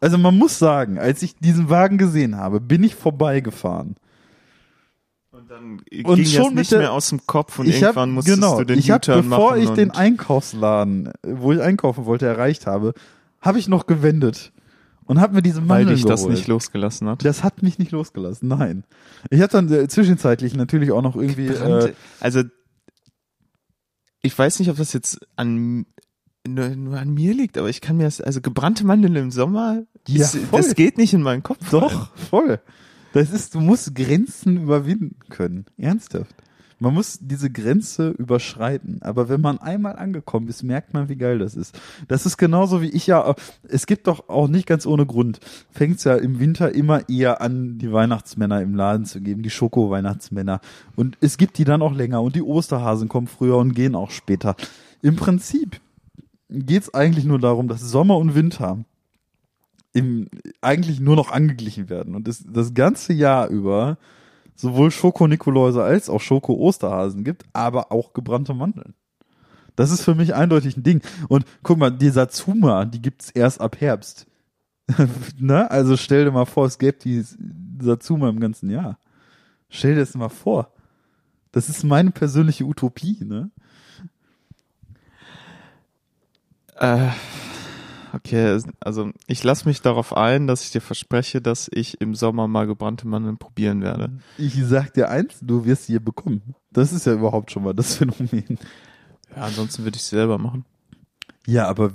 [0.00, 3.94] Also man muss sagen, als ich diesen Wagen gesehen habe, bin ich vorbeigefahren.
[5.30, 8.40] Und dann und ging schon nicht der, mehr aus dem Kopf und irgendwann hab, musstest
[8.40, 9.06] genau, du den ich hab.
[9.06, 12.94] Bevor ich den Einkaufsladen, wo ich einkaufen wollte, erreicht habe,
[13.40, 14.50] habe ich noch gewendet
[15.06, 16.20] und habe mir diese Mandeln Weil dich geholt.
[16.20, 17.24] das nicht losgelassen hat.
[17.24, 18.84] Das hat mich nicht losgelassen, nein.
[19.30, 21.46] Ich hatte dann äh, zwischenzeitlich natürlich auch noch irgendwie.
[21.46, 22.42] Gebrannte, äh, also
[24.22, 25.86] ich weiß nicht, ob das jetzt an
[26.46, 29.84] nur, nur an mir liegt, aber ich kann mir das, also gebrannte Mandeln im Sommer,
[30.06, 31.70] ja, das, das geht nicht in meinen Kopf.
[31.70, 32.60] Doch, voll.
[33.12, 35.66] Das ist, du musst Grenzen überwinden können.
[35.78, 36.34] Ernsthaft.
[36.78, 38.98] Man muss diese Grenze überschreiten.
[39.00, 41.78] Aber wenn man einmal angekommen ist, merkt man, wie geil das ist.
[42.08, 43.34] Das ist genauso wie ich ja,
[43.66, 47.40] es gibt doch auch nicht ganz ohne Grund, fängt es ja im Winter immer eher
[47.40, 50.60] an, die Weihnachtsmänner im Laden zu geben, die Schoko-Weihnachtsmänner.
[50.96, 54.10] Und es gibt die dann auch länger und die Osterhasen kommen früher und gehen auch
[54.10, 54.54] später.
[55.00, 55.80] Im Prinzip
[56.50, 58.84] geht es eigentlich nur darum, dass Sommer und Winter
[59.92, 60.28] im,
[60.60, 62.14] eigentlich nur noch angeglichen werden.
[62.14, 63.96] Und das, das ganze Jahr über
[64.56, 68.94] sowohl Schoko-Nikoläuse als auch Schoko-Osterhasen gibt, aber auch gebrannte Mandeln.
[69.76, 71.02] Das ist für mich eindeutig ein Ding.
[71.28, 74.26] Und guck mal, die Satsuma, die gibt's erst ab Herbst.
[75.38, 75.70] ne?
[75.70, 77.22] Also stell dir mal vor, es gäbe die
[77.80, 78.98] Satsuma im ganzen Jahr.
[79.68, 80.72] Stell dir das mal vor.
[81.52, 83.50] Das ist meine persönliche Utopie, ne?
[86.78, 87.08] Äh,
[88.16, 92.48] Okay, also ich lasse mich darauf ein, dass ich dir verspreche, dass ich im Sommer
[92.48, 94.10] mal gebrannte Mandeln probieren werde.
[94.38, 96.54] Ich sag dir eins, du wirst sie bekommen.
[96.72, 98.58] Das ist ja überhaupt schon mal das Phänomen.
[99.34, 100.64] Ja, ansonsten würde ich sie selber machen.
[101.46, 101.92] Ja, aber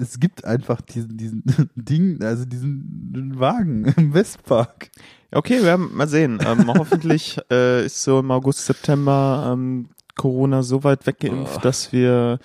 [0.00, 4.90] es gibt einfach diesen, diesen Ding, also diesen Wagen im Westpark.
[5.30, 6.38] Okay, wir werden mal sehen.
[6.44, 11.60] Ähm, hoffentlich äh, ist so im August, September ähm, Corona so weit weggeimpft, oh.
[11.60, 12.38] dass wir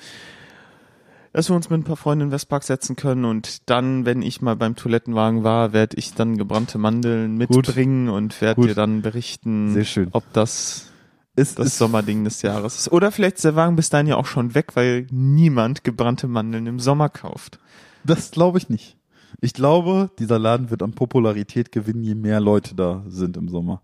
[1.33, 4.41] dass wir uns mit ein paar Freunden in Westpark setzen können und dann, wenn ich
[4.41, 8.15] mal beim Toilettenwagen war, werde ich dann gebrannte Mandeln mitbringen Gut.
[8.15, 9.77] und werde dir dann berichten,
[10.11, 10.89] ob das
[11.35, 12.91] ist, das ist Sommerding des Jahres ist.
[12.91, 16.67] Oder vielleicht ist der Wagen bis dahin ja auch schon weg, weil niemand gebrannte Mandeln
[16.67, 17.59] im Sommer kauft.
[18.03, 18.97] Das glaube ich nicht.
[19.41, 23.81] Ich glaube, dieser Laden wird an Popularität gewinnen, je mehr Leute da sind im Sommer.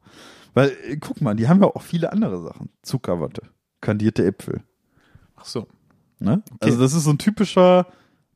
[0.53, 2.69] Weil, äh, guck mal, die haben ja auch viele andere Sachen.
[2.81, 3.43] Zuckerwatte,
[3.81, 4.63] kandierte Äpfel.
[5.35, 5.67] Ach so.
[6.19, 6.41] Ne?
[6.53, 6.65] Okay.
[6.65, 7.87] Also das ist so ein typischer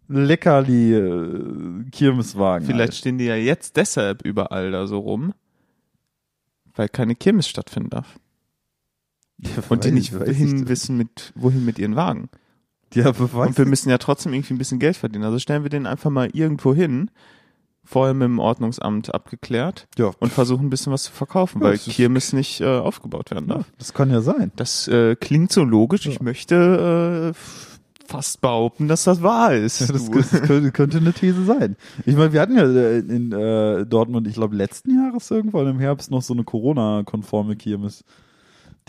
[0.09, 2.65] Leckerli-Kirmeswagen.
[2.65, 2.95] Vielleicht halt.
[2.95, 5.33] stehen die ja jetzt deshalb überall da so rum,
[6.75, 8.19] weil keine Kirmes stattfinden darf.
[9.37, 12.27] Ja, und die nicht wohin wissen mit, wohin mit ihren Wagen.
[12.93, 15.23] Ja, und wir müssen ja trotzdem irgendwie ein bisschen Geld verdienen.
[15.23, 17.09] Also stellen wir den einfach mal irgendwo hin,
[17.83, 20.11] vorher mit dem Ordnungsamt abgeklärt ja.
[20.19, 23.65] und versuchen ein bisschen was zu verkaufen, ja, weil Kirmes nicht äh, aufgebaut werden darf.
[23.77, 24.51] das kann ja sein.
[24.55, 26.07] Das äh, klingt so logisch.
[26.07, 27.37] Ich möchte äh,
[28.09, 29.81] fast behaupten, dass das wahr ist.
[29.81, 31.75] Ja, das, das könnte, könnte, eine These sein.
[32.05, 35.79] Ich meine, wir hatten ja äh, in äh, Dortmund, ich glaube, letzten Jahres irgendwann im
[35.79, 38.03] Herbst noch so eine Corona-konforme Kirmes.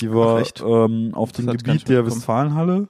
[0.01, 2.89] Die war Ach, ähm, auf dem Gebiet der Westfalenhalle.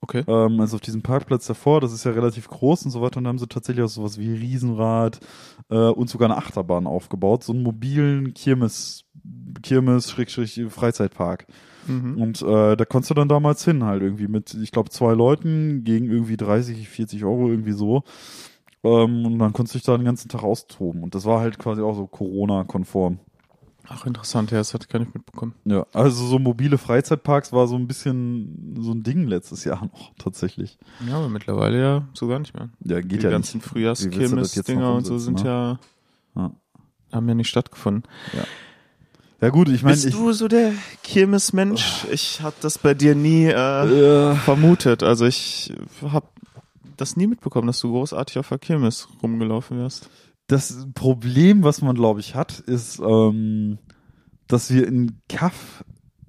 [0.00, 0.22] Okay.
[0.28, 3.18] Ähm, also auf diesem Parkplatz davor, das ist ja relativ groß und so weiter.
[3.18, 5.18] Und da haben sie tatsächlich auch sowas wie Riesenrad
[5.70, 7.42] äh, und sogar eine Achterbahn aufgebaut.
[7.42, 9.04] So einen mobilen Kirmes,
[9.62, 11.46] Kirmes, Schrägstrich, Freizeitpark.
[11.88, 12.20] Mhm.
[12.20, 15.84] Und äh, da konntest du dann damals hin, halt irgendwie mit, ich glaube, zwei Leuten
[15.84, 18.04] gegen irgendwie 30, 40 Euro, irgendwie so.
[18.84, 21.02] Ähm, und dann konntest du dich da den ganzen Tag austoben.
[21.02, 23.18] Und das war halt quasi auch so Corona-konform.
[23.90, 25.54] Ach, interessant, ja, das hatte ich gar nicht mitbekommen.
[25.64, 30.12] Ja, also so mobile Freizeitparks war so ein bisschen so ein Ding letztes Jahr noch,
[30.18, 30.78] tatsächlich.
[31.08, 32.68] Ja, aber mittlerweile ja so gar nicht mehr.
[32.84, 35.48] Ja, geht Die ja ganzen Frühjahrskirmes-Dinger und so sind ne?
[35.48, 35.78] ja,
[36.36, 36.52] ja,
[37.12, 38.04] haben ja nicht stattgefunden.
[38.34, 38.44] Ja.
[39.40, 40.72] Ja gut, ich meine, bist du so der
[41.04, 42.06] Kirmesmensch?
[42.10, 44.34] Ich habe das bei dir nie äh, ja.
[44.34, 45.04] vermutet.
[45.04, 45.72] Also ich
[46.02, 46.26] habe
[46.96, 50.10] das nie mitbekommen, dass du großartig auf der Kirmes rumgelaufen wärst.
[50.48, 53.78] Das Problem, was man glaube ich hat, ist, ähm,
[54.48, 55.84] dass wir in Kaff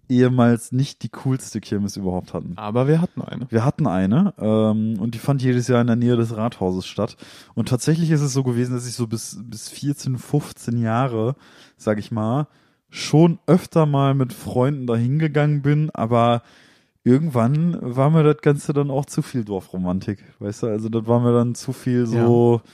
[0.08, 2.54] ehemals nicht die coolste Kirmes überhaupt hatten.
[2.58, 3.48] Aber wir hatten eine.
[3.50, 7.18] Wir hatten eine ähm, und die fand jedes Jahr in der Nähe des Rathauses statt.
[7.56, 11.36] Und tatsächlich ist es so gewesen, dass ich so bis bis 14, 15 Jahre,
[11.78, 12.48] sag ich mal,
[12.90, 16.42] schon öfter mal mit Freunden dahin gegangen bin, aber
[17.04, 20.68] irgendwann war mir das Ganze dann auch zu viel Dorfromantik, weißt du?
[20.68, 22.72] Also das war mir dann zu viel so, ja.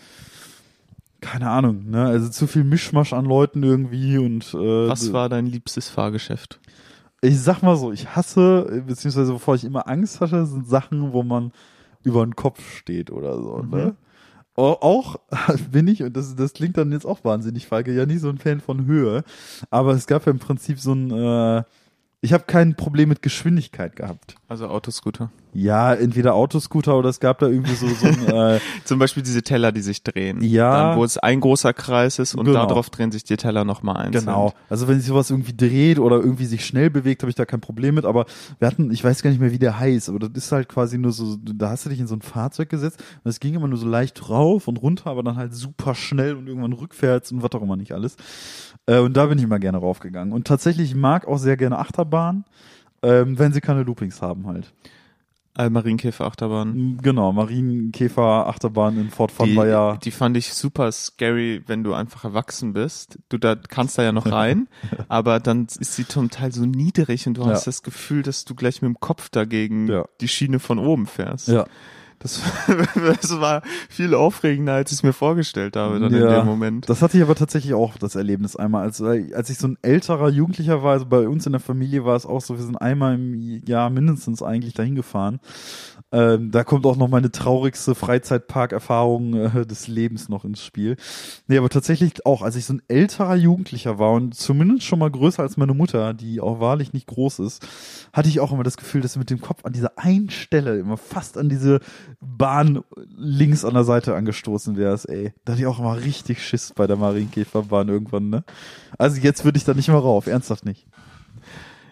[1.22, 2.06] keine Ahnung, ne?
[2.06, 6.60] Also zu viel Mischmasch an Leuten irgendwie und äh, Was war dein liebstes Fahrgeschäft?
[7.22, 11.24] Ich sag mal so, ich hasse, beziehungsweise bevor ich immer Angst hatte, sind Sachen, wo
[11.24, 11.52] man
[12.04, 13.64] über den Kopf steht oder so, ne?
[13.64, 13.72] mhm.
[13.72, 13.96] ne?
[14.56, 15.18] Auch
[15.72, 18.38] bin ich, und das, das klingt dann jetzt auch wahnsinnig feige, ja nie so ein
[18.38, 19.24] Fan von Höhe,
[19.70, 21.64] aber es gab ja im Prinzip so ein, äh,
[22.26, 24.36] ich habe kein Problem mit Geschwindigkeit gehabt.
[24.48, 25.32] Also Autoscooter.
[25.54, 29.42] Ja, entweder Autoscooter oder es gab da irgendwie so, so ein, äh, Zum Beispiel diese
[29.42, 30.42] Teller, die sich drehen.
[30.44, 30.90] Ja.
[30.90, 32.66] Dann, wo es ein großer Kreis ist und Genau.
[32.66, 34.26] darauf drehen sich die Teller nochmal einzeln.
[34.26, 34.54] Genau.
[34.70, 37.62] Also wenn sich sowas irgendwie dreht oder irgendwie sich schnell bewegt, habe ich da kein
[37.62, 38.06] Problem mit.
[38.06, 38.26] Aber
[38.60, 40.98] wir hatten, ich weiß gar nicht mehr, wie der heißt, aber das ist halt quasi
[40.98, 43.68] nur so, da hast du dich in so ein Fahrzeug gesetzt und es ging immer
[43.68, 47.44] nur so leicht rauf und runter, aber dann halt super schnell und irgendwann rückwärts und
[47.44, 48.18] was auch immer nicht alles.
[48.88, 50.34] Äh, und da bin ich immer gerne raufgegangen.
[50.34, 52.46] Und tatsächlich ich mag auch sehr gerne Achterbahn,
[53.02, 54.74] ähm, wenn sie keine Loopings haben halt.
[55.58, 56.98] Äh, Marienkäfer-Achterbahn.
[57.02, 59.96] Genau, Marienkäfer, Achterbahn in Fort Fun Die, war ja.
[59.98, 63.20] die fand ich super scary, wenn du einfach erwachsen bist.
[63.30, 64.68] Du da kannst da ja noch rein,
[65.08, 67.52] aber dann ist sie zum Teil so niedrig und du Ja.
[67.52, 70.06] hast das Gefühl, dass du gleich mit dem Kopf dagegen Ja.
[70.20, 71.48] die Schiene von oben fährst.
[71.48, 71.66] Ja,
[72.20, 72.42] Das,
[72.96, 76.40] das war viel aufregender, als ich es mir vorgestellt habe dann in Ja.
[76.40, 76.90] dem Moment.
[76.90, 80.30] Das hatte ich aber tatsächlich auch das Erlebnis einmal, als, als ich so ein älterer
[80.30, 83.16] Jugendlicher war, also bei uns in der Familie war es auch so, wir sind einmal
[83.16, 85.40] im Jahr mindestens eigentlich dahin gefahren.
[86.12, 90.96] Ähm, da kommt auch noch meine traurigste Freizeitparkerfahrung äh, des Lebens noch ins Spiel.
[91.48, 95.12] Nee, aber tatsächlich auch, als ich so ein älterer Jugendlicher war und zumindest schon mal
[95.12, 97.68] größer als meine Mutter, die auch wahrlich nicht groß ist,
[98.14, 100.78] hatte ich auch immer das Gefühl, dass du mit dem Kopf an dieser einen Stelle
[100.80, 101.80] immer fast an diese
[102.22, 102.82] Bahn
[103.16, 105.34] links an der Seite angestoßen wärst, ey.
[105.44, 108.44] Da hatte ich auch immer richtig Schiss bei der Marienkäferbahn irgendwann, ne?
[108.98, 110.88] Also jetzt würde ich da nicht mehr rauf, ernsthaft nicht.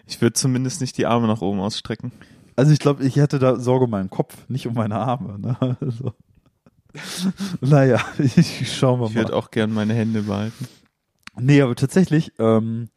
[0.06, 2.12] Ich würde zumindest nicht die Arme nach oben ausstrecken.
[2.56, 5.76] Also ich glaube, ich hätte da Sorge um meinen Kopf, nicht um meine Arme, ne?
[5.80, 6.12] Also.
[7.60, 9.22] Naja, ich schauen wir Ich mal.
[9.22, 10.68] würde auch gern meine Hände behalten.
[11.36, 12.88] Nee, aber tatsächlich, ähm,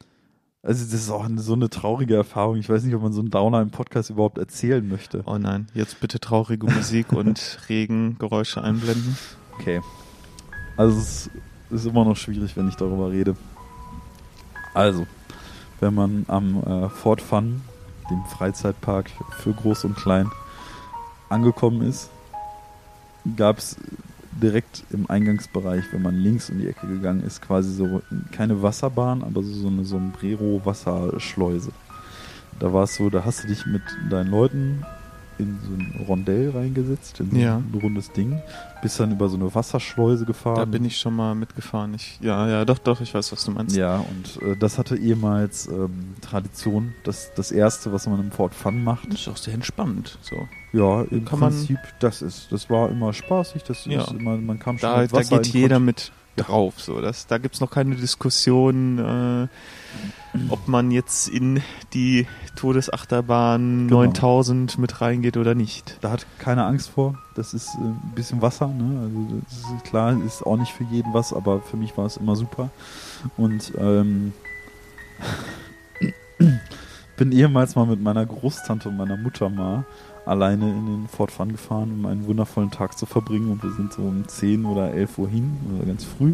[0.67, 2.57] also das ist auch so eine traurige Erfahrung.
[2.57, 5.23] Ich weiß nicht, ob man so einen Downer im Podcast überhaupt erzählen möchte.
[5.25, 9.17] Oh nein, jetzt bitte traurige Musik und Regengeräusche einblenden.
[9.57, 9.79] Okay.
[10.75, 11.29] Also es
[11.69, 13.37] ist immer noch schwierig, wenn ich darüber rede.
[14.73, 15.07] Also,
[15.79, 17.61] wenn man am äh, Fort Fun,
[18.11, 20.29] dem Freizeitpark für Groß und Klein,
[21.29, 22.09] angekommen ist,
[23.37, 23.77] gab es
[24.41, 29.23] direkt im Eingangsbereich, wenn man links um die Ecke gegangen ist, quasi so keine Wasserbahn,
[29.23, 31.71] aber so, so eine Sombrero-Wasserschleuse.
[32.59, 34.85] Da war es so, da hast du dich mit deinen Leuten
[35.39, 37.57] in so ein Rondell reingesetzt, in so Ja.
[37.57, 38.41] ein rundes Ding,
[38.81, 40.55] bist dann über so eine Wasserschleuse gefahren.
[40.57, 41.93] Da bin ich schon mal mitgefahren.
[41.93, 43.75] Ich, ja, ja, doch, doch, ich weiß, was du meinst.
[43.75, 46.93] Ja, und äh, das hatte ehemals ähm, Tradition.
[47.03, 49.11] Das, das erste, was man im Fort Fun macht.
[49.11, 50.17] Das ist auch sehr entspannt.
[50.21, 50.47] So.
[50.73, 54.01] Ja, im Kann Prinzip, das ist, das war immer spaßig, das Ja.
[54.01, 56.75] ist immer, man kam schon Da, mit da Wasser geht in jeder mit drauf.
[56.79, 57.01] So.
[57.01, 59.47] Das, da gibt's noch keine Diskussion, äh,
[60.49, 61.61] ob man jetzt in
[61.93, 64.03] die Todesachterbahn Genau.
[64.03, 65.97] 9000 mit reingeht oder nicht.
[66.01, 67.17] Da hat keine Angst vor.
[67.35, 69.01] Das ist äh, ein bisschen Wasser, ne?
[69.01, 72.17] Also das ist klar, ist auch nicht für jeden was, aber für mich war es
[72.17, 72.69] immer super.
[73.35, 74.33] Und ähm,
[77.17, 79.85] bin ehemals mal mit meiner Großtante und meiner Mutter mal
[80.27, 83.51] alleine in den Fort Fun gefahren, um einen wundervollen Tag zu verbringen.
[83.51, 86.33] Und wir sind so um 10 oder 11 Uhr hin, oder ganz früh,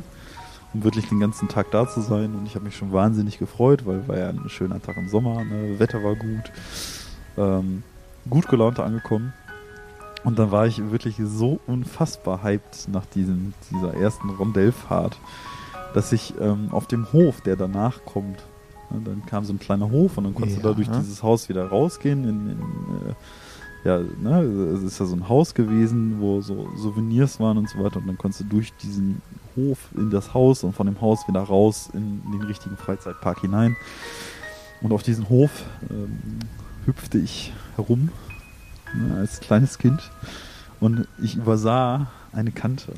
[0.73, 2.33] um wirklich den ganzen Tag da zu sein.
[2.35, 5.43] Und ich habe mich schon wahnsinnig gefreut, weil war ja ein schöner Tag im Sommer,
[5.43, 5.79] ne?
[5.79, 6.51] Wetter war gut.
[7.37, 7.83] Ähm,
[8.29, 9.33] gut gelaunt angekommen.
[10.23, 15.17] Und dann war ich wirklich so unfassbar hyped nach diesem, dieser ersten Rondellfahrt,
[15.93, 18.37] dass ich ähm, auf dem Hof, der danach kommt,
[18.89, 20.75] ne, dann kam so ein kleiner Hof und dann konntest du da Ja.
[20.75, 22.23] durch dieses Haus wieder rausgehen.
[22.23, 22.57] In, in,
[23.09, 23.13] äh,
[23.83, 27.83] ja, ne, es ist ja so ein Haus gewesen, wo so Souvenirs waren und so
[27.83, 27.97] weiter.
[27.97, 29.21] Und dann konntest du durch diesen
[29.55, 33.75] Hof in das Haus und von dem Haus wieder raus in, den richtigen Freizeitpark hinein.
[34.81, 35.51] Und auf diesen Hof
[35.89, 36.39] ähm,
[36.85, 38.09] hüpfte ich herum
[38.93, 40.11] ne, als kleines Kind
[40.79, 42.93] und ich übersah eine Kante.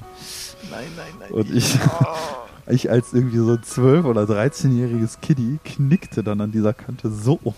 [0.69, 1.31] Nein, nein, nein.
[1.31, 1.77] Und ich,
[2.67, 7.53] ich als irgendwie so 12- oder 13-jähriges Kiddie knickte dann an dieser Kante so um,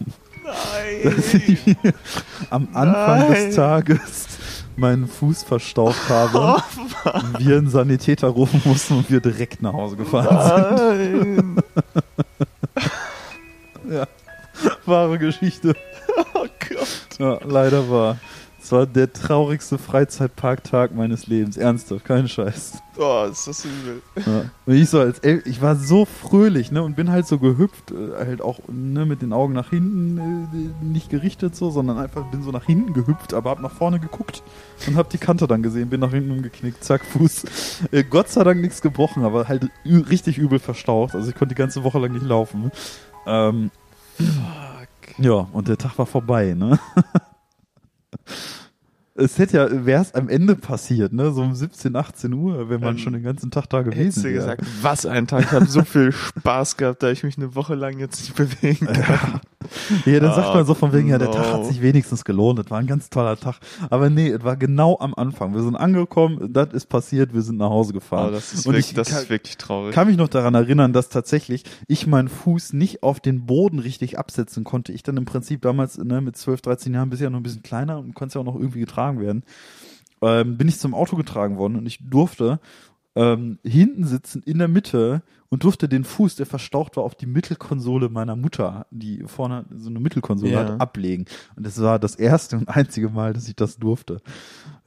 [1.04, 1.78] dass ich
[2.50, 3.32] am Anfang Nein.
[3.32, 4.28] des Tages
[4.76, 6.62] meinen Fuß verstaucht habe,
[7.40, 11.36] wir einen Sanitäter rufen mussten und wir direkt nach Hause gefahren Nein.
[11.36, 11.64] sind.
[13.90, 14.06] Ja.
[14.86, 15.74] Wahre Geschichte.
[16.34, 16.88] Oh Gott.
[17.20, 18.18] Ja, leider war.
[18.68, 21.56] Es war der traurigste Freizeitparktag meines Lebens.
[21.56, 22.84] Ernsthaft, kein Scheiß.
[22.98, 24.02] Oh, ist das übel.
[24.18, 24.50] Ja.
[24.66, 27.92] Und ich so als El ich war so fröhlich, ne, und bin halt so gehüpft,
[27.92, 32.26] äh, halt auch ne, mit den Augen nach hinten äh, nicht gerichtet so, sondern einfach
[32.26, 34.44] bin so nach hinten gehüpft, aber hab nach vorne geguckt
[34.86, 37.46] und hab die Kante dann gesehen, bin nach hinten umgeknickt, zack, Fuß.
[37.92, 41.16] Äh, Gott sei Dank nichts gebrochen, aber halt richtig übel verstaucht.
[41.16, 42.70] Also ich konnte die ganze Woche lang nicht laufen.
[43.26, 43.72] Ähm,
[44.18, 45.20] Fuck.
[45.20, 46.78] ja, und der Tag war vorbei, ne?
[49.18, 51.32] Es hätte ja, wäre es am Ende passiert, ne?
[51.32, 54.34] So um 17, 18 Uhr, wenn man Dann schon den ganzen Tag da gewesen wäre.
[54.34, 55.46] gesagt, was ein Tag.
[55.46, 58.86] Ich habe so viel Spaß gehabt, da ich mich eine Woche lang jetzt nicht bewegen
[58.86, 58.96] kann.
[58.96, 59.42] ja,
[60.06, 62.60] dann sagt man so von wegen, ja, der Tag hat sich wenigstens gelohnt.
[62.60, 63.60] Das war ein ganz toller Tag.
[63.90, 65.54] Aber nee, es war genau am Anfang.
[65.54, 68.30] Wir sind angekommen, das ist passiert, wir sind nach Hause gefahren.
[68.30, 69.94] Oh, das ist, wirklich, das kann, ist wirklich traurig.
[69.94, 74.18] kann mich noch daran erinnern, dass tatsächlich ich meinen Fuß nicht auf den Boden richtig
[74.18, 74.92] absetzen konnte.
[74.92, 77.64] Ich dann im Prinzip damals ne, mit 12, 13 Jahren, bist ja noch ein bisschen
[77.64, 79.44] kleiner und konnte ja auch noch irgendwie getragen werden.
[80.22, 82.60] Ähm, bin ich zum Auto getragen worden und ich durfte
[83.18, 87.26] ähm, hinten sitzen in der Mitte und durfte den Fuß, der verstaucht war, auf die
[87.26, 90.60] Mittelkonsole meiner Mutter, die vorne so eine Mittelkonsole ja.
[90.60, 91.26] hat, ablegen.
[91.56, 94.22] Und das war das erste und einzige Mal, dass ich das durfte.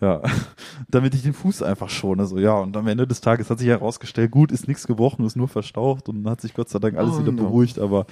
[0.01, 0.23] Ja,
[0.89, 2.27] damit ich den Fuß einfach schone.
[2.27, 5.37] So, ja, und am Ende des Tages hat sich herausgestellt, gut, ist nichts gebrochen, ist
[5.37, 7.43] nur verstaucht und hat sich Gott sei Dank alles oh, wieder no.
[7.43, 7.79] beruhigt.
[7.79, 8.07] Aber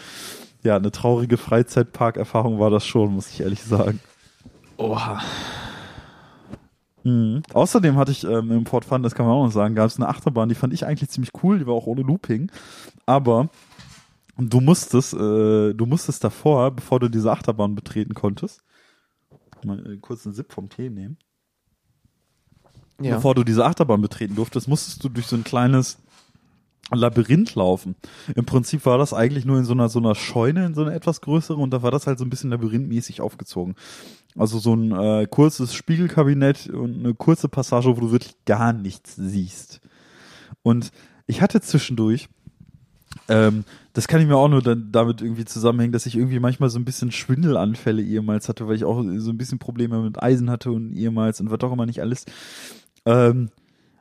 [0.64, 4.00] ja, eine traurige Freizeitparkerfahrung war das schon, muss ich ehrlich sagen.
[4.78, 5.20] Oha.
[7.08, 7.42] Mhm.
[7.52, 9.96] Außerdem hatte ich ähm, im Port Fun, das kann man auch noch sagen, gab es
[9.96, 12.52] eine Achterbahn, die fand ich eigentlich ziemlich cool, die war auch ohne Looping.
[13.06, 13.48] Aber
[14.36, 18.62] du musstest, äh, du musstest davor, bevor du diese Achterbahn betreten konntest,
[19.64, 21.16] mal äh, kurz einen Sip vom Tee nehmen.
[23.00, 23.14] Ja.
[23.14, 25.98] Bevor du diese Achterbahn betreten durftest, musstest du durch so ein kleines
[26.90, 27.96] Labyrinth laufen.
[28.34, 30.94] Im Prinzip war das eigentlich nur in so einer so einer Scheune, in so einer
[30.94, 33.74] etwas größere und da war das halt so ein bisschen labyrinthmäßig aufgezogen.
[34.36, 39.16] Also so ein äh, kurzes Spiegelkabinett und eine kurze Passage, wo du wirklich gar nichts
[39.16, 39.80] siehst.
[40.62, 40.90] Und
[41.26, 42.28] ich hatte zwischendurch,
[43.28, 46.70] ähm, das kann ich mir auch nur dann damit irgendwie zusammenhängen, dass ich irgendwie manchmal
[46.70, 50.50] so ein bisschen Schwindelanfälle ehemals hatte, weil ich auch so ein bisschen Probleme mit Eisen
[50.50, 52.24] hatte und ehemals und was auch immer nicht alles.
[53.04, 53.50] Ähm,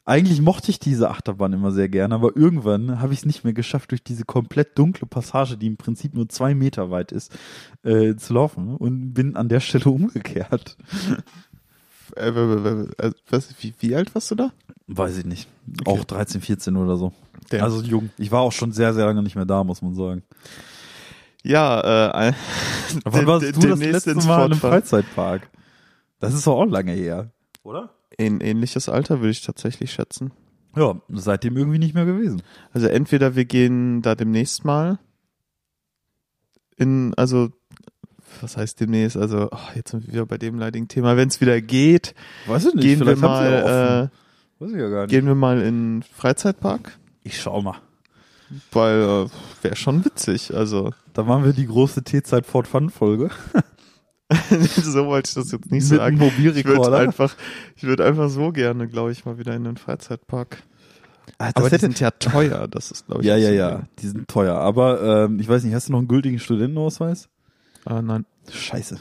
[0.08, 3.52] eigentlich mochte ich diese Achterbahn immer sehr gerne, aber irgendwann habe ich es nicht mehr
[3.52, 7.38] geschafft, durch diese komplett dunkle Passage, die im Prinzip nur zwei Meter weit ist,
[7.84, 10.78] äh, zu laufen und bin an der Stelle umgekehrt.
[12.16, 12.32] Äh,
[13.30, 14.54] was, wie, wie alt warst du da?
[14.88, 15.50] Weiß ich nicht.
[15.86, 16.00] Okay.
[16.00, 17.12] Auch 13, 14 oder so.
[17.50, 17.64] Damn.
[17.64, 18.10] Also jung.
[18.18, 20.24] Ich war auch schon sehr, sehr lange nicht mehr da, muss man sagen.
[21.44, 22.34] Ja, äh,
[23.04, 25.50] Wann warst du das letzte Mal in einem Freizeitpark?
[26.22, 27.30] Das ist doch auch lange her,
[27.64, 27.97] oder?
[28.20, 30.32] Ein ähnliches Alter würde ich tatsächlich schätzen.
[30.76, 32.42] Ja, seitdem irgendwie nicht mehr gewesen.
[32.74, 35.00] Also entweder wir gehen da demnächst mal
[36.76, 37.50] in, also
[38.42, 39.18] was heißt demnächst?
[39.18, 41.18] Also oh, jetzt sind wir wieder bei dem leidigen Thema.
[41.18, 42.14] Wenn es wieder geht,
[42.46, 44.10] Weiß ich nicht, gehen wir mal,
[44.60, 45.10] äh, Weiß ich ja gar nicht.
[45.10, 46.98] gehen wir mal in Freizeitpark.
[47.24, 47.78] Ich schau mal.
[48.72, 50.54] Weil äh, wäre schon witzig.
[50.56, 53.30] Also da waren wir die große T-Zeit Fort Fun Folge.
[54.76, 56.22] so wollte ich das jetzt nicht Mit sagen.
[56.22, 57.36] Ich würde einfach,
[57.76, 60.64] ich würde einfach so gerne, glaube ich, mal wieder in den Freizeitpark.
[61.38, 63.28] Ah, aber die sind ja teuer, das ist, glaube ich.
[63.28, 64.56] Ja, ja, ja, die sind teuer.
[64.56, 67.30] Aber ähm, ich weiß nicht, hast du noch einen gültigen Studentenausweis?
[67.86, 68.26] Ah, nein.
[68.52, 69.00] Scheiße.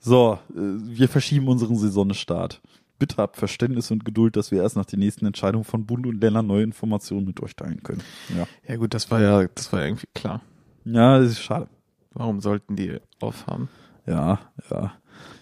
[0.00, 2.60] So, äh, wir verschieben unseren Saisonstart.
[2.98, 6.20] Bitte habt Verständnis und Geduld, dass wir erst nach der nächsten Entscheidung von Bund und
[6.20, 8.02] Ländern neue Informationen mit euch teilen können.
[8.34, 8.46] Ja.
[8.66, 10.40] Ja gut, das war ja, das war ja irgendwie klar.
[10.84, 11.68] Ja, das ist schade.
[12.14, 13.68] Warum sollten die aufhaben?
[14.06, 14.40] Ja,
[14.70, 14.92] ja.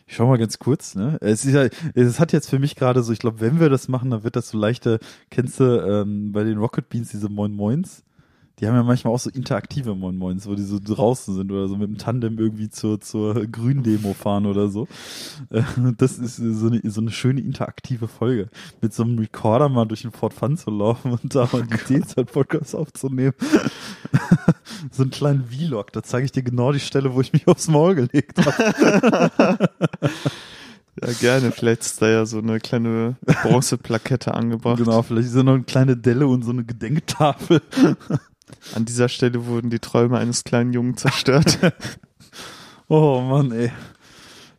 [0.07, 1.17] Ich schau mal ganz kurz, ne?
[1.21, 3.89] Es ist ja, es hat jetzt für mich gerade so, ich glaube, wenn wir das
[3.89, 4.99] machen, dann wird das so leichte,
[5.31, 8.05] kennst du ähm, bei den Rocket Beans diese Moin Moins?
[8.61, 11.67] Die haben ja manchmal auch so interaktive Moin Moins, wo die so draußen sind oder
[11.67, 14.87] so mit dem Tandem irgendwie zur, zur Gründemo fahren oder so.
[15.51, 15.63] Äh,
[15.99, 18.49] das ist so eine, so eine schöne interaktive Folge.
[18.81, 21.77] Mit so einem Recorder mal durch den Fort Fun zu laufen und da mal die
[21.95, 23.35] D-Zeit-Podcast aufzunehmen.
[24.93, 27.69] so einen kleinen Vlog, da zeige ich dir genau die Stelle, wo ich mich aufs
[27.69, 29.69] Maul gelegt habe.
[31.03, 31.51] Ja, gerne.
[31.51, 34.79] Vielleicht ist da ja so eine kleine Bronzeplakette angebracht.
[34.79, 37.61] Genau, vielleicht ist da noch eine kleine Delle und so eine Gedenktafel.
[38.75, 41.59] An dieser Stelle wurden die Träume eines kleinen Jungen zerstört.
[42.89, 43.71] oh Mann, ey.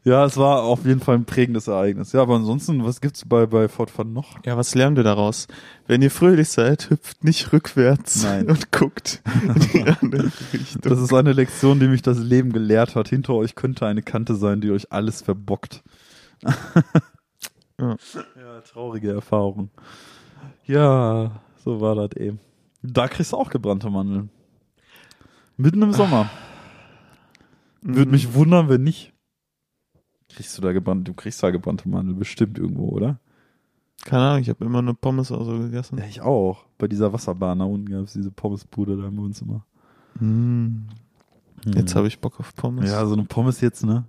[0.06, 2.12] Ja, es war auf jeden Fall ein prägendes Ereignis.
[2.12, 4.38] Ja, aber ansonsten, was gibt's bei, bei Fort Fun noch?
[4.46, 5.48] Ja, was lernen wir daraus?
[5.88, 8.48] Wenn ihr fröhlich seid, hüpft nicht rückwärts Nein.
[8.48, 10.82] und guckt in die andere Richtung.
[10.84, 13.08] Das ist eine Lektion, die mich das Leben gelehrt hat.
[13.08, 15.82] Hinter euch könnte eine Kante sein, die euch alles verbockt.
[17.80, 17.96] ja.
[18.14, 19.72] ja, traurige Erfahrung.
[20.66, 22.40] Ja, so war das eben.
[22.92, 24.30] Da kriegst du auch gebrannte Mandeln.
[25.58, 26.30] Mitten im Sommer.
[27.82, 29.14] Würde mich wundern, wenn nicht.
[30.30, 33.20] Kriegst du da gebrannte, du kriegst da gebrannte Mandeln bestimmt irgendwo, oder?
[34.04, 35.98] Keine Ahnung, ich habe immer eine Pommes auch so gegessen.
[35.98, 36.66] Ja, ich auch.
[36.78, 39.66] Bei dieser Wasserbahn da unten gab es diese Pommesbude da im Wohnzimmer.
[40.20, 40.88] Mm.
[41.66, 41.98] Jetzt hm.
[41.98, 42.90] habe ich Bock auf Pommes.
[42.90, 44.06] Ja, so eine Pommes jetzt, ne?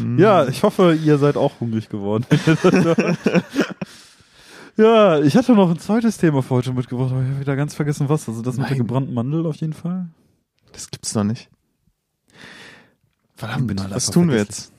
[0.00, 0.18] mm.
[0.18, 2.24] Ja, ich hoffe, ihr seid auch hungrig geworden.
[4.80, 7.74] Ja, ich hatte noch ein zweites Thema für heute mitgebracht, aber ich habe wieder ganz
[7.74, 8.26] vergessen, was.
[8.28, 8.62] Also das Nein.
[8.62, 10.08] mit der gebrannten Mandel auf jeden Fall.
[10.72, 11.50] Das gibt's noch nicht.
[13.34, 14.72] Verdammt, was tun wir jetzt?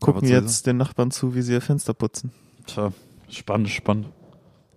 [0.00, 2.32] Gucken jetzt den Nachbarn zu, wie sie ihr Fenster putzen.
[2.66, 2.92] Tja,
[3.28, 4.06] spannend, spannend.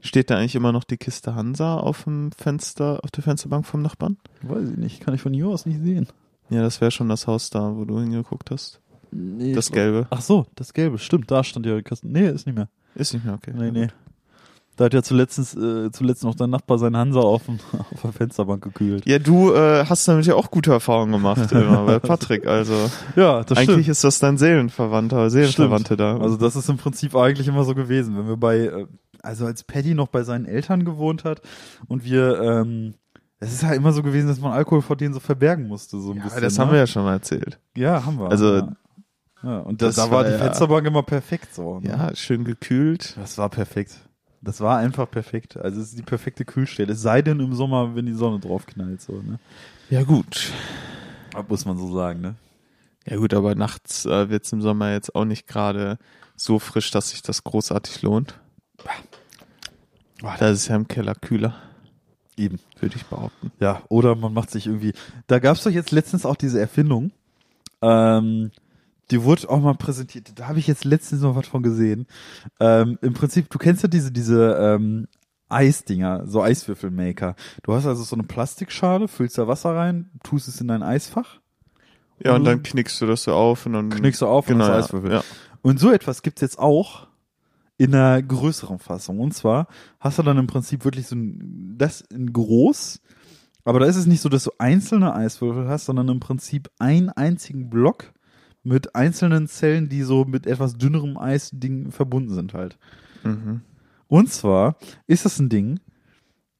[0.01, 3.81] Steht da eigentlich immer noch die Kiste Hansa auf dem Fenster, auf der Fensterbank vom
[3.81, 4.17] Nachbarn?
[4.41, 6.07] Weiß ich nicht, kann ich von hier aus nicht sehen.
[6.49, 8.81] Ja, das wäre schon das Haus da, wo du hingeguckt hast.
[9.11, 10.07] Nee, Das Gelbe.
[10.09, 12.11] Ach so, das Gelbe, stimmt, da stand ja Kasten.
[12.11, 12.67] Nee, ist nicht mehr.
[12.95, 13.53] Ist nicht mehr okay.
[13.55, 13.87] Nee, nee.
[14.81, 17.59] Da hat ja zuletzt, äh, zuletzt noch dein Nachbar seinen Hansa auf, dem-
[17.93, 19.05] auf der Fensterbank gekühlt.
[19.05, 22.47] Ja, du äh, hast damit ja auch gute Erfahrungen gemacht, immer bei Patrick.
[22.47, 23.87] Also Ja, das eigentlich stimmt.
[23.89, 26.17] ist das dein Seelenverwandter, Seelenverwandte da.
[26.17, 28.87] Also das ist im Prinzip eigentlich immer so gewesen, wenn wir bei, äh,
[29.21, 31.43] also als Paddy noch bei seinen Eltern gewohnt hat
[31.87, 32.95] und wir, ähm,
[33.39, 36.09] es ist halt immer so gewesen, dass man Alkohol vor denen so verbergen musste, so
[36.09, 36.41] ein ja, bisschen.
[36.41, 36.63] das ne?
[36.65, 37.59] haben wir ja schon mal erzählt.
[37.77, 38.31] Ja, haben wir.
[38.31, 38.75] Also, ja.
[39.43, 41.79] ja und da, das da war war die Fensterbank immer perfekt so.
[41.81, 41.89] Ne?
[41.89, 43.15] Ja, schön gekühlt.
[43.15, 43.99] Das war perfekt.
[44.41, 45.57] Das war einfach perfekt.
[45.57, 46.93] Also es ist die perfekte Kühlstelle.
[46.93, 49.39] Es sei denn im Sommer, wenn die Sonne drauf knallt, so, ne?
[49.89, 50.51] Ja gut.
[51.33, 52.35] Das muss man so sagen, ne?
[53.07, 55.97] Ja gut, aber nachts äh, wird's im Sommer jetzt auch nicht gerade
[56.35, 58.39] so frisch, dass sich das großartig lohnt.
[60.21, 61.55] Da ist es ja im Keller kühler,
[62.37, 62.59] Eben.
[62.79, 63.51] würde ich behaupten.
[63.59, 64.93] Ja, oder man macht sich irgendwie.
[65.27, 67.11] Da gab's doch jetzt letztens auch diese Erfindung.
[67.81, 68.51] Ähm,
[69.11, 70.31] die wurde auch mal präsentiert.
[70.35, 72.07] Da habe ich jetzt letztens noch was von gesehen.
[72.59, 75.07] Ähm, Im Prinzip, du kennst ja diese, diese ähm,
[75.49, 77.35] Eisdinger, so Eiswürfelmaker.
[77.63, 81.39] Du hast also so eine Plastikschale, füllst da Wasser rein, tust es in dein Eisfach,
[82.23, 82.45] Ja, und Mhm.
[82.45, 85.11] dann knickst du das so auf und dann knickst du auf genau, und hast Eiswürfel.
[85.11, 85.23] ja.
[85.61, 87.07] Und so etwas gibt's jetzt auch
[87.77, 89.19] in einer größeren Fassung.
[89.19, 89.67] Und zwar
[89.99, 93.01] hast du dann im Prinzip wirklich so ein, das in groß,
[93.63, 97.09] aber da ist es nicht so, dass du einzelne Eiswürfel hast, sondern im Prinzip einen
[97.09, 98.11] einzigen Block
[98.63, 102.77] mit einzelnen Zellen, die so mit etwas dünnerem Eisding verbunden sind halt.
[103.23, 103.61] Mhm.
[104.07, 104.75] Und zwar
[105.07, 105.79] ist das ein Ding,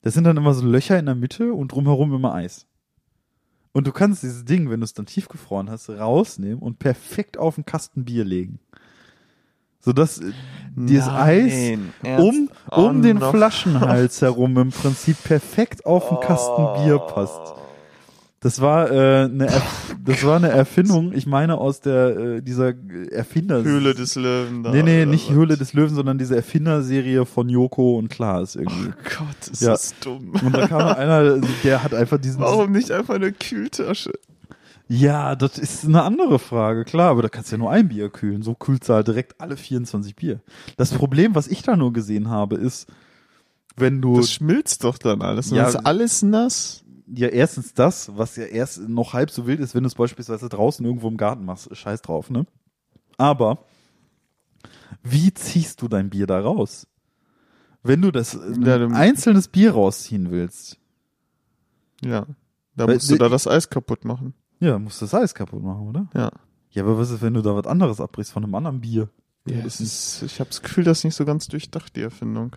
[0.01, 2.65] das sind dann immer so Löcher in der Mitte und drumherum immer Eis.
[3.73, 7.57] Und du kannst dieses Ding, wenn du es dann tiefgefroren hast, rausnehmen und perfekt auf
[7.57, 8.59] einen Kasten Bier legen.
[9.79, 10.31] Sodass äh,
[10.75, 13.19] dieses Eis um, um Oh, den.
[13.19, 17.53] Flaschenhals herum im Prinzip perfekt auf einen Kasten Bier passt.
[18.43, 22.73] Das war äh, eine Erf das war eine Erfindung, ich meine aus der äh, dieser
[23.11, 24.63] Erfinder Höhle des Löwen.
[24.63, 25.35] Da, Nee, nee, nicht was?
[25.35, 28.89] Höhle des Löwen, sondern diese Erfinderserie von Joko und Klaas irgendwie.
[28.89, 29.69] Oh Gott, ist Ja.
[29.71, 30.33] das dumm.
[30.43, 32.39] Und da kam einer, der hat einfach diesen.
[32.41, 34.11] Warum nicht einfach eine Kühltasche?
[34.87, 38.09] Ja, das ist eine andere Frage, klar, aber da kannst du ja nur ein Bier
[38.09, 38.41] kühlen.
[38.41, 40.41] So kühlst du halt direkt alle 24 Bier.
[40.77, 42.87] Das Problem, was ich da nur gesehen habe, ist,
[43.77, 44.17] wenn du.
[44.17, 45.51] Das schmilzt doch dann alles.
[45.51, 46.80] Ja, ist alles nass.
[47.13, 50.49] Ja, erstens das, was ja erst noch halb so wild ist, wenn du es beispielsweise
[50.49, 51.75] draußen irgendwo im Garten machst.
[51.75, 52.45] Scheiß drauf, ne?
[53.17, 53.59] Aber
[55.03, 56.87] wie ziehst du dein Bier da raus?
[57.83, 60.77] Wenn du das ein Ja, dann- einzelnes Bier rausziehen willst,
[62.03, 62.25] Ja.
[62.75, 64.33] Da Weil- musst du da das Eis kaputt machen.
[64.59, 66.07] ja, musst du das Eis kaputt machen, oder?
[66.15, 66.31] Ja.
[66.71, 69.09] Ja, aber was ist, wenn du da was anderes abbrichst von einem anderen Bier?
[69.47, 72.55] ja das ist, ich habe das Gefühl, das ist nicht so ganz durchdacht, die Erfindung.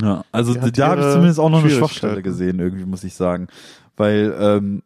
[0.00, 1.70] Ja, also Die da habe ich zumindest auch noch eine.
[1.70, 3.48] Schwachstelle gesehen, irgendwie, muss ich sagen.
[3.96, 4.82] Weil, ähm,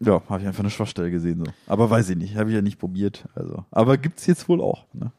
[0.00, 1.44] ja, habe ich einfach eine Schwachstelle gesehen.
[1.44, 1.52] so.
[1.66, 3.28] Aber weiß ich nicht, habe ich ja nicht probiert.
[3.34, 4.86] Also, aber gibt's jetzt wohl auch.
[4.92, 5.12] Ne?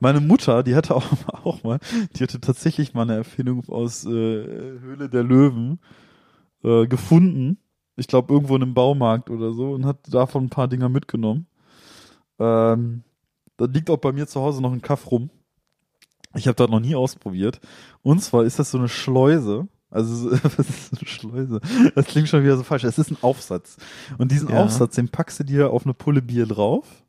[0.00, 1.06] Meine Mutter, die hatte auch,
[1.44, 1.78] auch mal,
[2.14, 5.78] die hatte tatsächlich mal eine Erfindung aus äh, Höhle der Löwen
[6.64, 7.58] äh, gefunden.
[7.96, 11.46] Ich glaube irgendwo in einem Baumarkt oder so und hat davon ein paar Dinger mitgenommen.
[12.38, 13.04] Ähm,
[13.56, 15.30] da liegt auch bei mir zu Hause noch ein Kaff rum.
[16.34, 17.60] Ich habe das noch nie ausprobiert.
[18.02, 19.68] Und zwar ist das so eine Schleuse.
[19.90, 21.60] Also was ist eine Schleuse?
[21.94, 22.84] Das klingt schon wieder so falsch.
[22.84, 23.76] Es ist ein Aufsatz.
[24.18, 24.62] Und diesen Ja.
[24.64, 27.04] Aufsatz, den packst du dir auf eine Pulle Bier drauf.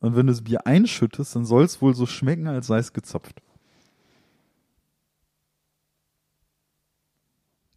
[0.00, 2.92] Und wenn du das Bier einschüttest, dann soll es wohl so schmecken, als sei es
[2.92, 3.40] gezapft.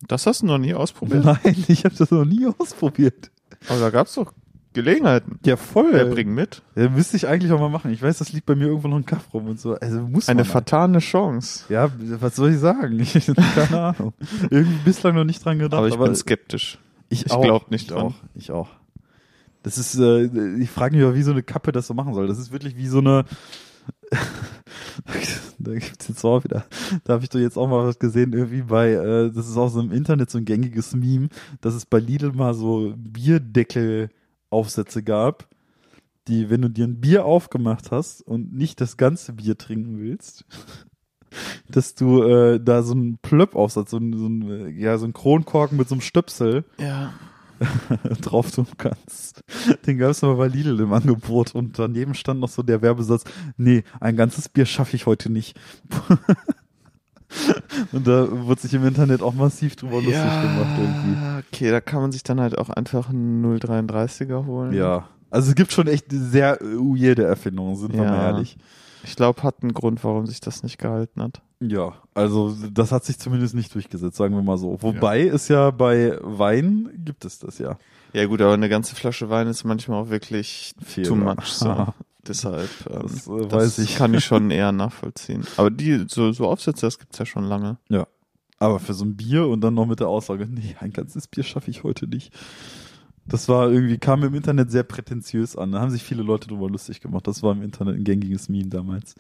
[0.08, 1.26] Das hast du noch nie ausprobiert?
[1.26, 3.32] Nein, ich habe das noch nie ausprobiert.
[3.68, 4.34] Aber da gab's doch
[4.78, 5.40] Gelegenheiten.
[5.44, 5.90] Ja, voll.
[5.92, 6.62] Wer bringt mit?
[6.76, 7.92] Ja, müsste ich eigentlich auch mal machen.
[7.92, 9.74] Ich weiß, das liegt bei mir irgendwo noch ein Kaff rum und so.
[9.74, 11.66] Also muss Eine vertane Chance.
[11.70, 13.00] Ja, was soll ich sagen?
[13.18, 13.26] Ich,
[13.56, 14.14] keine Ahnung.
[14.52, 15.80] Irgendwie bislang noch nicht dran gedacht.
[15.80, 16.78] Aber ich bin skeptisch.
[17.10, 17.42] ich, ich auch.
[17.42, 18.08] glaub nicht ich dran.
[18.08, 18.70] Auch, ich auch.
[19.64, 20.26] Das ist, äh,
[20.60, 22.28] ich frage mich, wie so eine Kappe das so machen soll.
[22.28, 23.26] Das ist wirklich wie so eine.
[25.58, 26.66] da gibt's jetzt auch wieder.
[27.04, 29.70] Da habe ich doch jetzt auch mal was gesehen, irgendwie bei, äh, das ist auch
[29.70, 31.30] so im Internet so ein gängiges Meme,
[31.62, 32.94] dass es bei Lidl mal so
[34.50, 35.48] Bierdeckel-Aufsätze gab,
[36.28, 40.46] die, wenn du dir ein Bier aufgemacht hast und nicht das ganze Bier trinken willst,
[41.70, 45.14] dass du äh, da so einen Plöpp-Aufsatz, so ein, so ein, äh, ja, so ein
[45.14, 47.14] Kronkorken mit so einem Stöpsel Ja.
[48.22, 49.42] drauf tun kannst.
[49.88, 53.24] Den gab es aber bei Lidl im Angebot und daneben stand noch so der Werbesatz,
[53.58, 55.60] nee, ein ganzes Bier schaffe ich heute nicht.
[57.92, 61.44] und da wird sich im Internet auch massiv drüber lustig gemacht irgendwie.
[61.52, 64.74] okay, da kann man sich dann halt auch einfach einen 033er holen.
[64.74, 65.08] Ja.
[65.30, 68.12] Also es gibt schon echt sehr äh, weirde Erfindungen, sind wir Ja.
[68.12, 68.58] mal ehrlich.
[69.04, 71.42] Ich glaube, hat einen Grund, warum sich das nicht gehalten hat.
[71.60, 74.78] Ja, also das hat sich zumindest nicht durchgesetzt, sagen wir mal so.
[74.82, 75.34] Wobei ja.
[75.34, 77.78] es ja bei Wein gibt es das ja.
[78.14, 81.46] Ja gut, aber eine ganze Flasche Wein ist manchmal auch wirklich Viel, too much.
[81.46, 81.88] So.
[82.28, 83.96] Deshalb, ähm, das, äh, weiß ich.
[83.96, 85.46] kann ich schon eher nachvollziehen.
[85.58, 87.78] Aber die, so, so Aufsätze, das gibt's ja schon lange.
[87.90, 88.08] Ja.
[88.60, 91.44] Aber für so ein Bier und dann noch mit der Aussage, nee, ein ganzes Bier
[91.44, 92.34] schaffe ich heute nicht.
[93.26, 95.74] Das war irgendwie, kam im Internet sehr prätentiös an.
[95.74, 97.28] Da haben sich viele Leute drüber lustig gemacht.
[97.28, 99.16] Das war im Internet ein gängiges Meme damals.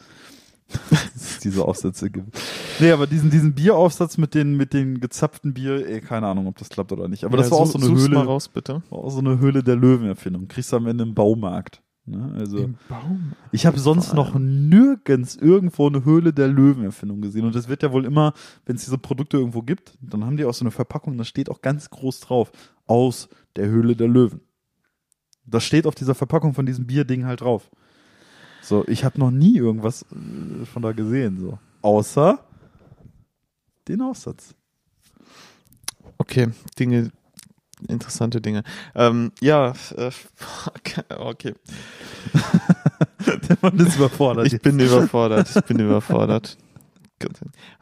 [1.15, 2.37] es diese Aufsätze gibt.
[2.79, 6.57] Nee, aber diesen, diesen Bieraufsatz mit den, mit den gezapften Bier, ey, keine Ahnung, ob
[6.57, 7.23] das klappt oder nicht.
[7.23, 8.15] Aber ja, das war auch so eine Höhle.
[8.15, 8.83] Mal raus, bitte.
[8.89, 10.47] War auch so eine Höhle der Löwen-Erfindung.
[10.47, 11.81] Kriegst du am Ende im Baumarkt.
[12.07, 12.33] Ne?
[12.39, 13.33] Also, Im Baum.
[13.51, 17.45] Ich habe sonst noch nirgends irgendwo eine Höhle der Löwen-Erfindung gesehen.
[17.45, 18.33] Und das wird ja wohl immer,
[18.65, 21.49] wenn es diese Produkte irgendwo gibt, dann haben die auch so eine Verpackung, da steht
[21.49, 22.51] auch ganz groß drauf,
[22.85, 23.27] aus
[23.57, 24.39] der Höhle der Löwen.
[25.45, 27.69] Das steht auf dieser Verpackung von diesem Bierding halt drauf.
[28.61, 31.59] So, ich habe noch nie irgendwas äh, von da gesehen, so.
[31.81, 32.39] Außer
[33.87, 34.55] den Aufsatz.
[36.17, 36.49] Okay,
[36.79, 37.11] Dinge,
[37.87, 38.63] interessante Dinge.
[38.95, 40.11] Ähm, ja, äh,
[41.17, 41.53] okay.
[43.49, 44.51] Der Mann ist überfordert.
[44.51, 45.49] Ich bin überfordert.
[45.55, 46.57] Ich bin überfordert.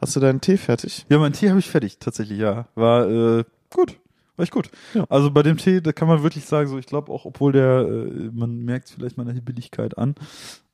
[0.00, 1.06] Hast du deinen Tee fertig?
[1.08, 2.66] Ja, meinen Tee habe ich fertig, tatsächlich, ja.
[2.74, 3.98] War äh, gut.
[4.36, 4.70] War echt gut.
[4.94, 5.04] Ja.
[5.08, 7.80] Also bei dem Tee, da kann man wirklich sagen, so ich glaube auch, obwohl der,
[7.88, 10.14] äh, man merkt vielleicht meiner Billigkeit an,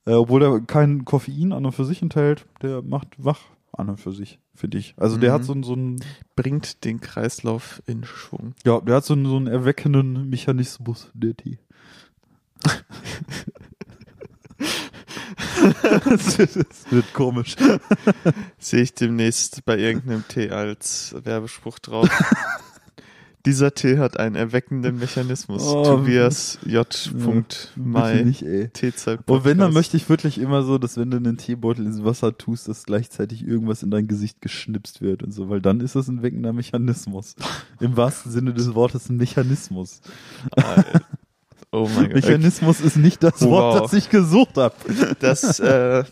[0.06, 3.40] äh, obwohl der kein Koffein an und für sich enthält, der macht wach
[3.72, 4.94] an und für sich, finde ich.
[4.96, 5.34] Also der mhm.
[5.34, 6.00] hat so, so ein...
[6.36, 8.54] Bringt den Kreislauf in Schwung.
[8.64, 11.58] Ja, der hat so einen, so einen erweckenden Mechanismus, der Tee.
[16.04, 16.38] das,
[16.90, 17.56] wird komisch.
[18.58, 22.08] Sehe ich demnächst bei irgendeinem Tee als Werbespruch drauf.
[23.44, 25.66] Dieser Tee hat einen erweckenden Mechanismus.
[25.66, 27.12] Oh, Tobias J.
[27.18, 27.42] Ja,
[27.74, 28.22] Mai.
[28.22, 28.70] Nicht, ey.
[29.26, 32.38] Und wenn, dann möchte ich wirklich immer so, dass wenn du einen Teebeutel ins Wasser
[32.38, 36.06] tust, dass gleichzeitig irgendwas in dein Gesicht geschnipst wird und so, weil dann ist das
[36.06, 37.34] ein weckender Mechanismus.
[37.80, 40.00] Im wahrsten Sinne des Wortes ein Mechanismus.
[41.74, 42.14] Oh mein Gott.
[42.14, 43.50] Mechanismus ist nicht das wow.
[43.50, 44.74] Wort, das ich gesucht habe.
[45.20, 46.04] Das, äh,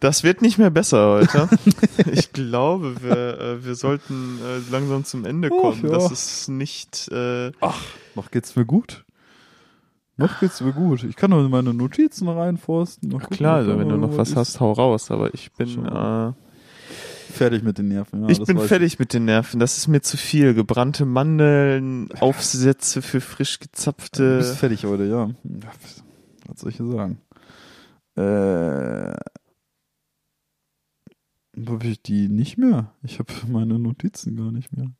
[0.00, 1.48] das wird nicht mehr besser heute.
[2.12, 5.80] ich glaube, wir, äh, wir sollten äh, langsam zum Ende kommen.
[5.82, 5.92] Oh, ja.
[5.92, 7.08] Das ist nicht.
[7.10, 7.82] Äh, Ach,
[8.14, 9.04] noch geht's mir gut.
[10.18, 11.04] Noch geht's mir gut.
[11.04, 13.14] Ich kann nur meine Notizen reinforsten.
[13.20, 15.10] Ach klar, also wenn du noch was hast, hau raus.
[15.10, 16.32] Aber ich bin äh,
[17.32, 18.22] fertig mit den Nerven.
[18.22, 18.98] Ja, ich bin fertig ich.
[18.98, 19.60] mit den Nerven.
[19.60, 20.54] Das ist mir zu viel.
[20.54, 24.22] Gebrannte Mandeln, Aufsätze für frisch gezapfte.
[24.22, 25.30] Du bist fertig heute, ja.
[26.46, 27.18] Was soll ich hier sagen?
[28.16, 29.14] Äh,
[31.68, 32.92] habe ich die nicht mehr?
[33.02, 34.90] Ich habe meine Notizen gar nicht mehr.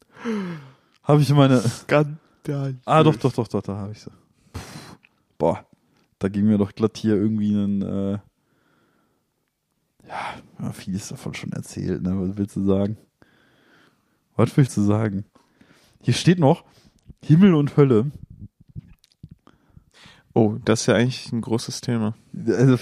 [1.03, 1.61] Habe ich meine.
[1.61, 2.77] Skandal.
[2.85, 4.11] Ah, doch, doch, doch, doch, da habe ich sie.
[5.39, 5.67] Boah,
[6.19, 7.83] da ging mir doch glatt hier irgendwie ein.
[7.83, 8.19] Äh
[10.09, 12.13] ja, vieles davon schon erzählt, ne?
[12.21, 12.97] Was willst du sagen?
[14.37, 15.25] Was willst du sagen?
[16.03, 16.65] Hier steht noch
[17.25, 18.11] Himmel und Hölle.
[20.37, 22.15] Oh, das ist ja eigentlich ein großes Thema.
[22.47, 22.75] Also,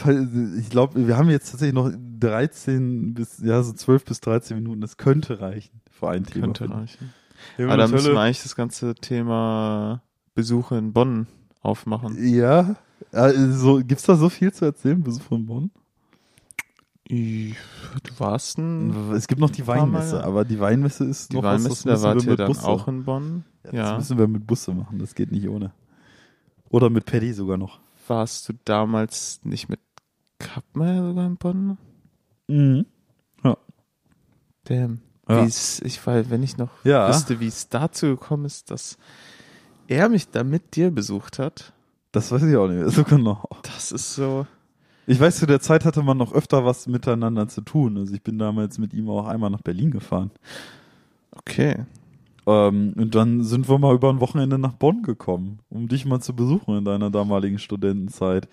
[0.59, 1.89] ich glaube, wir haben jetzt tatsächlich noch
[2.19, 4.81] 13 bis, ja, so 12 bis 13 Minuten.
[4.81, 6.47] Das könnte reichen für ein Thema.
[6.47, 7.15] Könnte reichen.
[7.59, 10.03] Aber da müssen wir eigentlich das ganze Thema
[10.35, 11.29] Besuche in Bonn
[11.63, 12.17] aufmachen.
[12.27, 12.75] Ja,
[13.13, 15.71] also, gibt's da so viel zu erzählen, Besuche in Bonn?
[17.09, 17.55] Du
[18.19, 21.83] warst ein Es gibt noch die Weinmesse, aber die Weinmesse ist die noch Weinmesse, was,
[21.85, 22.67] das da wart ihr dann Busse.
[22.67, 23.45] auch in Bonn.
[23.67, 23.83] Ja, ja.
[23.91, 25.71] Das müssen wir mit Busse machen, das geht nicht ohne.
[26.75, 27.79] Oder mit Paddy sogar noch.
[28.09, 29.79] Warst du damals nicht mit
[30.41, 31.79] Kappmeier sogar in Bonn?
[32.49, 32.87] Mhm.
[33.45, 33.57] Ja.
[34.65, 35.01] Damn.
[35.29, 35.47] Ja.
[35.47, 37.09] ich weil, wenn ich noch ja.
[37.09, 38.99] wüsste, wie es dazu gekommen ist, dass
[39.87, 41.73] er mich da mit dir besucht hat.
[42.11, 43.45] Das weiß ich auch nicht so genau.
[43.63, 44.45] Das ist so.
[45.07, 47.99] Ich weiß, zu der Zeit hatte man noch öfter was miteinander zu tun.
[47.99, 50.33] Also ich bin damals mit ihm auch einmal nach Berlin gefahren.
[51.37, 51.87] Okay.
[52.47, 56.21] Ähm, und dann sind wir mal über ein Wochenende nach Bonn gekommen, um dich mal
[56.21, 58.49] zu besuchen in deiner damaligen Studentenzeit.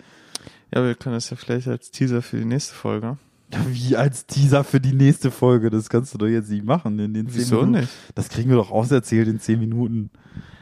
[0.74, 3.18] Ja, wir können das ja vielleicht als Teaser für die nächste Folge.
[3.68, 5.68] Wie als Teaser für die nächste Folge?
[5.68, 7.80] Das kannst du doch jetzt nicht machen in den zehn Wieso Minuten.
[7.80, 7.92] nicht?
[8.14, 10.10] Das kriegen wir doch auserzählt in zehn Minuten.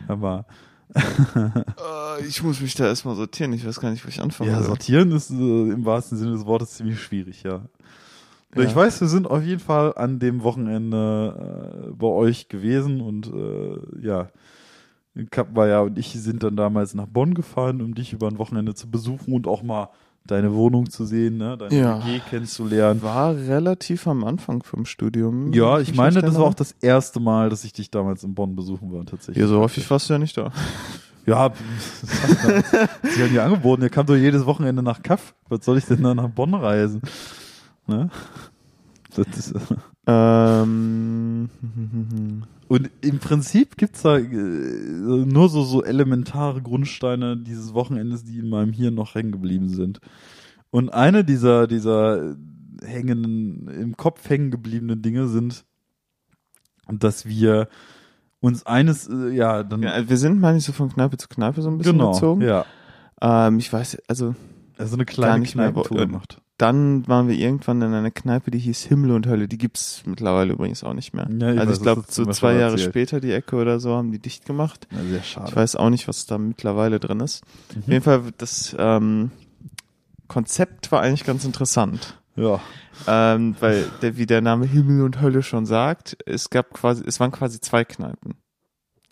[0.09, 0.47] Aber
[0.95, 3.53] äh, ich muss mich da erstmal sortieren.
[3.53, 4.67] Ich weiß gar nicht, wo ich anfangen Ja, soll.
[4.71, 7.63] sortieren ist äh, im wahrsten Sinne des Wortes ziemlich schwierig, ja.
[8.55, 8.63] Ja.
[8.63, 13.27] Ich weiß, wir sind auf jeden Fall an dem Wochenende äh, bei euch gewesen und
[13.33, 14.29] äh, ja,
[15.31, 18.91] Kappmeier und ich sind dann damals nach Bonn gefahren, um dich über ein Wochenende zu
[18.91, 19.91] besuchen und auch mal
[20.27, 21.57] deine Wohnung zu sehen, ne?
[21.57, 22.07] deine ja.
[22.07, 23.03] WG kennenzulernen.
[23.03, 25.53] War relativ am Anfang vom Studium.
[25.53, 28.55] Ja, ich meine, das war auch das erste Mal, dass ich dich damals in Bonn
[28.55, 29.43] besuchen war, tatsächlich.
[29.43, 30.53] Ja, so häufig warst du ja nicht da.
[31.27, 31.53] Ja,
[33.03, 35.35] sie haben ja angeboten, ihr kam doch jedes Wochenende nach Kaff.
[35.49, 37.03] Was soll ich denn da nach Bonn reisen?
[37.91, 38.09] Ne?
[39.37, 39.53] Ist,
[40.07, 41.51] Ähm,
[42.69, 48.49] und im Prinzip gibt's da äh, nur so, so elementare Grundsteine dieses Wochenendes, die in
[48.49, 49.99] meinem Hirn noch hängen geblieben sind.
[50.71, 52.37] Und eine dieser, dieser
[52.85, 55.65] hängenden, im Kopf hängen gebliebenen Dinge sind,
[56.89, 57.69] dass wir
[58.41, 59.83] uns eines, äh, ja, dann.
[59.83, 62.41] ja, wir sind, meine ich, so von Kneipe zu Kneipe so ein bisschen genau, gezogen.
[62.43, 62.65] ja.
[63.21, 64.35] Ähm, ich weiß, also
[64.79, 66.41] Also eine kleine wo- Kneipentour gemacht.
[66.61, 69.49] Dann waren wir irgendwann in einer Kneipe, die hieß Himmel und Hölle.
[69.49, 71.27] Die gibt's mittlerweile übrigens auch nicht mehr.
[71.31, 72.91] Ja, ich also weiß, ich glaube, du so zwei Jahre erzählt.
[72.91, 74.87] später die Ecke oder so haben die dicht gemacht.
[74.91, 75.49] Ja, sehr schade.
[75.49, 77.45] Ich weiß auch nicht, was da mittlerweile drin ist.
[77.75, 77.83] Mhm.
[77.83, 79.31] Auf jeden Fall, das ähm,
[80.29, 82.19] Konzept war eigentlich ganz interessant.
[82.37, 82.61] Ja.
[83.07, 87.21] Ähm, weil, der, wie der Name Himmel und Hölle schon sagt, es gab quasi, es
[87.21, 88.35] waren quasi zwei Kneipen,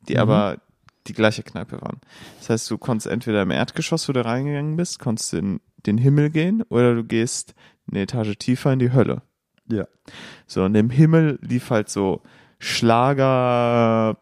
[0.07, 0.21] die Mhm.
[0.21, 0.59] aber
[1.07, 2.01] die gleiche Kneipe waren.
[2.41, 6.31] Das heißt, du konntest entweder im Erdgeschoss, wo du reingegangen bist, konntest in den Himmel
[6.31, 7.55] gehen oder du gehst
[7.91, 9.23] eine Etage tiefer in die Hölle.
[9.71, 9.87] Ja.
[10.47, 12.23] So, und im Himmel lief halt so
[12.59, 14.17] Schlager,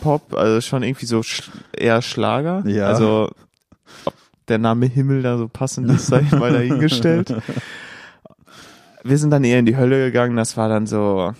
[0.00, 2.62] Pop, also schon irgendwie so sch eher Schlager.
[2.66, 2.86] Ja.
[2.86, 3.30] Also,
[4.04, 4.14] ob
[4.48, 7.34] der Name Himmel da so passend ist, sag ich mal dahingestellt.
[9.02, 11.32] Wir sind dann eher in die Hölle gegangen, das war dann so,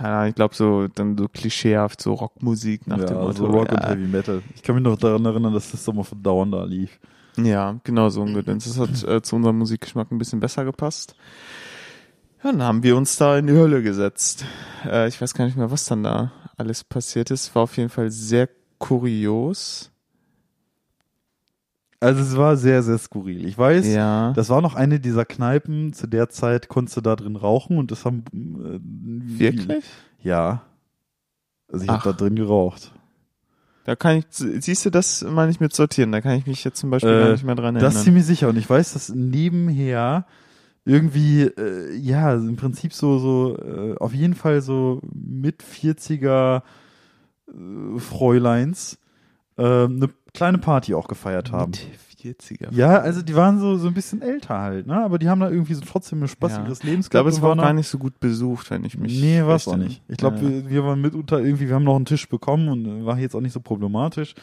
[0.00, 3.44] keine Ahnung, ich glaube so, dann so klischeehaft, so Rockmusik nach ja, dem Motto.
[3.44, 4.42] Rock und ja, Heavy Metal.
[4.54, 6.98] Ich kann mich noch daran erinnern, dass das Sommer von Dauern da lief.
[7.36, 8.64] Ja, genau so ein Gedöns.
[8.64, 11.14] Das hat äh, zu unserem Musikgeschmack ein bisschen besser gepasst.
[12.42, 14.46] Ja, dann haben wir uns da in die Hölle gesetzt.
[14.86, 17.54] Äh, ich weiß gar nicht mehr, was dann da alles passiert ist.
[17.54, 18.48] War auf jeden Fall sehr
[18.78, 19.90] kurios.
[22.00, 23.44] Also es war sehr, sehr skurril.
[23.46, 24.32] Ich weiß, Ja.
[24.32, 27.90] das war noch eine dieser Kneipen, zu der Zeit konntest du da drin rauchen und
[27.90, 28.78] das haben äh,
[29.38, 29.84] Wirklich?
[30.22, 30.62] Ja.
[31.70, 32.92] Also ich habe da drin geraucht.
[33.84, 36.10] Da kann ich, siehst du, das meine ich mit sortieren.
[36.12, 38.04] Da kann ich mich jetzt zum Beispiel Äh, gar nicht mehr dran Das ist erinnern.
[38.04, 38.48] ziemlich sicher.
[38.48, 40.26] Und ich weiß, dass nebenher
[40.84, 46.62] irgendwie, äh, ja, im Prinzip so, so, äh, auf jeden Fall so mit 40er
[47.48, 48.98] äh, Fräuleins
[49.56, 51.70] äh, eine kleine Party auch gefeiert haben.
[51.72, 51.86] Mit
[52.20, 52.68] 40er.
[52.74, 55.02] Ja, also die waren so, so ein bisschen älter halt, ne?
[55.02, 57.00] Aber die haben da irgendwie so trotzdem ein spaßiges Leben.
[57.00, 59.20] Ich glaube, es war auch gar nicht so gut besucht, wenn ich mich.
[59.20, 60.02] Nee, war es auch nicht.
[60.08, 60.42] Ich glaube, Ja.
[60.42, 63.34] wir, wir waren mitunter irgendwie, wir haben noch einen Tisch bekommen und äh, war jetzt
[63.34, 64.34] auch nicht so problematisch.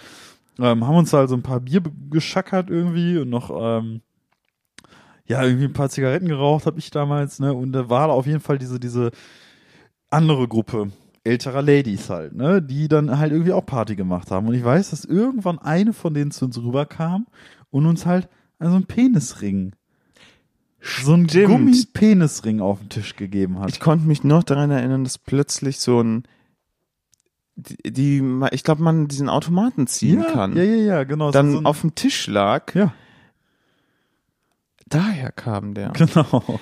[0.60, 4.02] Ähm, haben uns da also ein paar Bier geschackert irgendwie und noch, ähm,
[5.28, 7.54] ja, irgendwie ein paar Zigaretten geraucht habe ich damals, ne?
[7.54, 9.12] Und da war auf jeden Fall diese, diese
[10.10, 10.92] andere Gruppe
[11.28, 12.62] älterer Ladies halt, ne?
[12.62, 14.48] Die dann halt irgendwie auch Party gemacht haben.
[14.48, 17.28] Und ich weiß, dass irgendwann eine von denen zu uns rüberkam
[17.70, 19.74] und uns halt so einen Penisring,
[20.82, 21.48] so einen Stimmt.
[21.48, 23.70] Gummi-Penisring auf den Tisch gegeben hat.
[23.70, 26.24] Ich konnte mich noch daran erinnern, dass plötzlich so ein
[27.56, 30.56] die, die ich glaube, man diesen Automaten ziehen ja, kann.
[30.56, 31.32] Ja, ja, ja, genau.
[31.32, 32.74] Dann so ein, auf dem Tisch lag.
[32.76, 32.94] Ja.
[34.88, 35.92] Daher kam der.
[35.94, 36.60] Genau.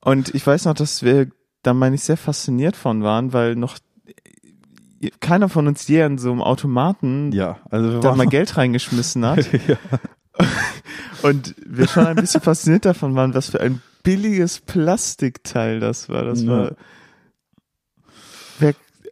[0.00, 1.28] Und ich weiß noch, dass wir
[1.66, 3.78] da meine ich sehr fasziniert von waren, weil noch
[5.20, 9.48] keiner von uns je an so einem Automaten Ja, also da mal Geld reingeschmissen hat.
[9.68, 9.76] ja.
[11.22, 16.24] Und wir schon ein bisschen fasziniert davon waren, was für ein billiges Plastikteil das war.
[16.24, 16.50] Das Ja.
[16.50, 16.72] war.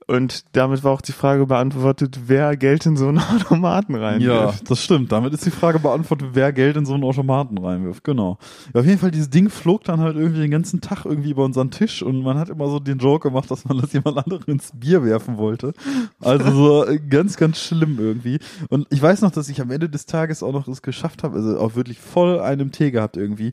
[0.07, 4.71] Und damit war auch die Frage beantwortet, wer Geld in so einen Automaten ja, reinwirft.
[4.71, 5.13] das stimmt.
[5.13, 8.05] Damit ist die Frage beantwortet, wer Geld in so einen Automaten reinwirft.
[8.05, 8.39] Genau.
[8.75, 11.45] Ja, auf jeden Fall, dieses Ding flog dann halt irgendwie den ganzen Tag irgendwie über
[11.45, 14.45] unseren Tisch und man hat immer so den Joke gemacht, dass man das jemand anderen
[14.45, 15.73] ins Bier werfen wollte.
[16.21, 18.39] Also so äh, ganz, ganz schlimm irgendwie.
[18.69, 21.37] Und ich weiß noch, dass ich am Ende des Tages auch noch es geschafft habe,
[21.37, 23.53] also auch wirklich voll einem Tee gehabt irgendwie.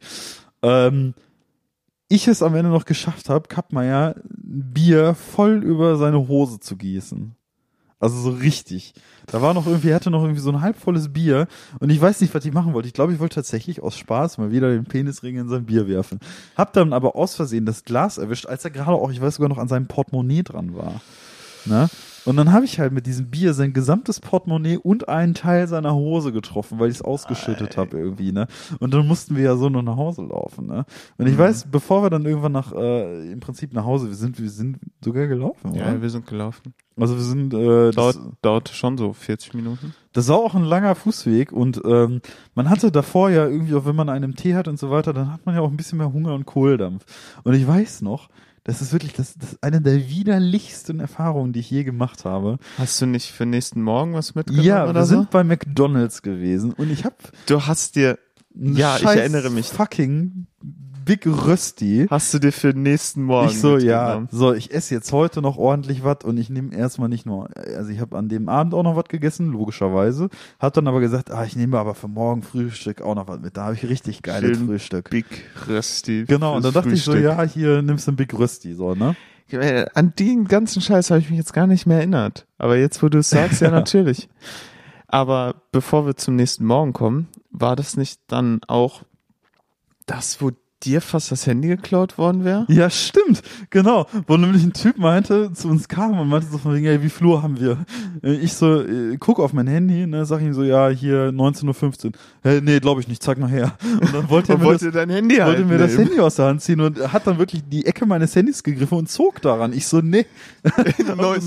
[0.61, 1.13] Ähm,
[2.11, 7.35] ich es am Ende noch geschafft habe, Kappmeier Bier voll über seine Hose zu gießen.
[7.99, 8.95] Also so richtig.
[9.27, 11.47] Da war noch irgendwie, er hatte noch irgendwie so ein halbvolles Bier
[11.79, 12.87] und ich weiß nicht, was ich machen wollte.
[12.87, 16.19] Ich glaube, ich wollte tatsächlich aus Spaß mal wieder den Penisring in sein Bier werfen.
[16.57, 19.49] Hab dann aber aus Versehen das Glas erwischt, als er gerade auch, ich weiß sogar
[19.49, 20.99] noch, an seinem Portemonnaie dran war.
[21.65, 21.89] Ne?
[22.25, 25.95] Und dann habe ich halt mit diesem Bier sein gesamtes Portemonnaie und einen Teil seiner
[25.95, 28.47] Hose getroffen, weil ich es ausgeschüttet habe irgendwie, ne?
[28.79, 30.85] Und dann mussten wir ja so noch nach Hause laufen, ne?
[31.17, 31.39] Und ich Mhm.
[31.39, 34.77] weiß, bevor wir dann irgendwann nach, äh, im Prinzip nach Hause, wir sind, wir sind
[35.03, 35.93] sogar gelaufen, oder?
[35.93, 36.73] Ja, wir sind gelaufen.
[36.99, 39.93] Also wir sind, äh, Dauert, das, dauerte schon so 40 Minuten.
[40.13, 42.21] das war auch ein langer Fußweg und ähm,
[42.53, 45.31] man hatte davor ja irgendwie, auch wenn man einen Tee hat und so weiter, dann
[45.33, 47.05] hat man ja auch ein bisschen mehr Hunger und Kohldampf.
[47.43, 48.27] Und ich weiß noch,
[48.63, 52.57] das ist wirklich das, das ist eine der widerlichsten Erfahrungen, die ich je gemacht habe.
[52.77, 55.15] Hast du nicht für nächsten Morgen was mitgenommen Ja, oder wir so?
[55.15, 57.15] sind bei McDonalds gewesen und ich habe
[57.47, 58.19] Du hast dir,
[58.55, 59.67] Ja, ich erinnere mich.
[59.67, 60.45] Fucking
[61.03, 62.07] Big Rösti.
[62.09, 65.41] Hast du dir für den nächsten Morgen Ich so, ja, so, ich esse jetzt heute
[65.41, 68.73] noch ordentlich was und ich nehme erstmal nicht nur, also ich habe an dem Abend
[68.73, 70.29] auch noch was gegessen, logischerweise,
[70.59, 73.57] hat dann aber gesagt, ah, ich nehme aber für morgen Frühstück auch noch was mit.
[73.57, 75.09] Da habe ich richtig geiles Schön Frühstück.
[75.09, 75.25] Big
[75.67, 76.25] Rösti.
[76.27, 77.37] Genau, und dann dachte ich so, Frühstück.
[77.37, 79.15] ja, hier nimmst du ein Big Rösti, so, ne?
[79.95, 82.47] An den ganzen Scheiß habe ich mich jetzt gar nicht mehr erinnert.
[82.57, 84.29] Aber jetzt, wo du es sagst, ja, natürlich.
[85.07, 89.03] Aber bevor wir zum nächsten Morgen kommen, war das nicht dann auch
[90.05, 90.51] das, wo
[90.83, 92.65] dir fast das Handy geklaut worden wäre?
[92.69, 94.07] Ja, stimmt, genau.
[94.27, 97.09] Wo nämlich ein Typ meinte, zu uns kam und meinte so von wegen, ey, wie
[97.09, 97.77] Flur haben wir?
[98.21, 102.11] Ich so, äh, guck auf mein Handy, ne, sag ihm so, ja, hier 19.15 Uhr.
[102.43, 103.73] Hey, nee, glaube ich nicht, zeig mal her.
[104.01, 105.97] Und dann wollte er mir, wollte das, dein Handy wollte halt mir das.
[105.97, 109.09] Handy aus der Hand ziehen und hat dann wirklich die Ecke meines Handys gegriffen und
[109.09, 109.73] zog daran.
[109.73, 110.25] Ich so, nee.
[110.63, 110.75] Das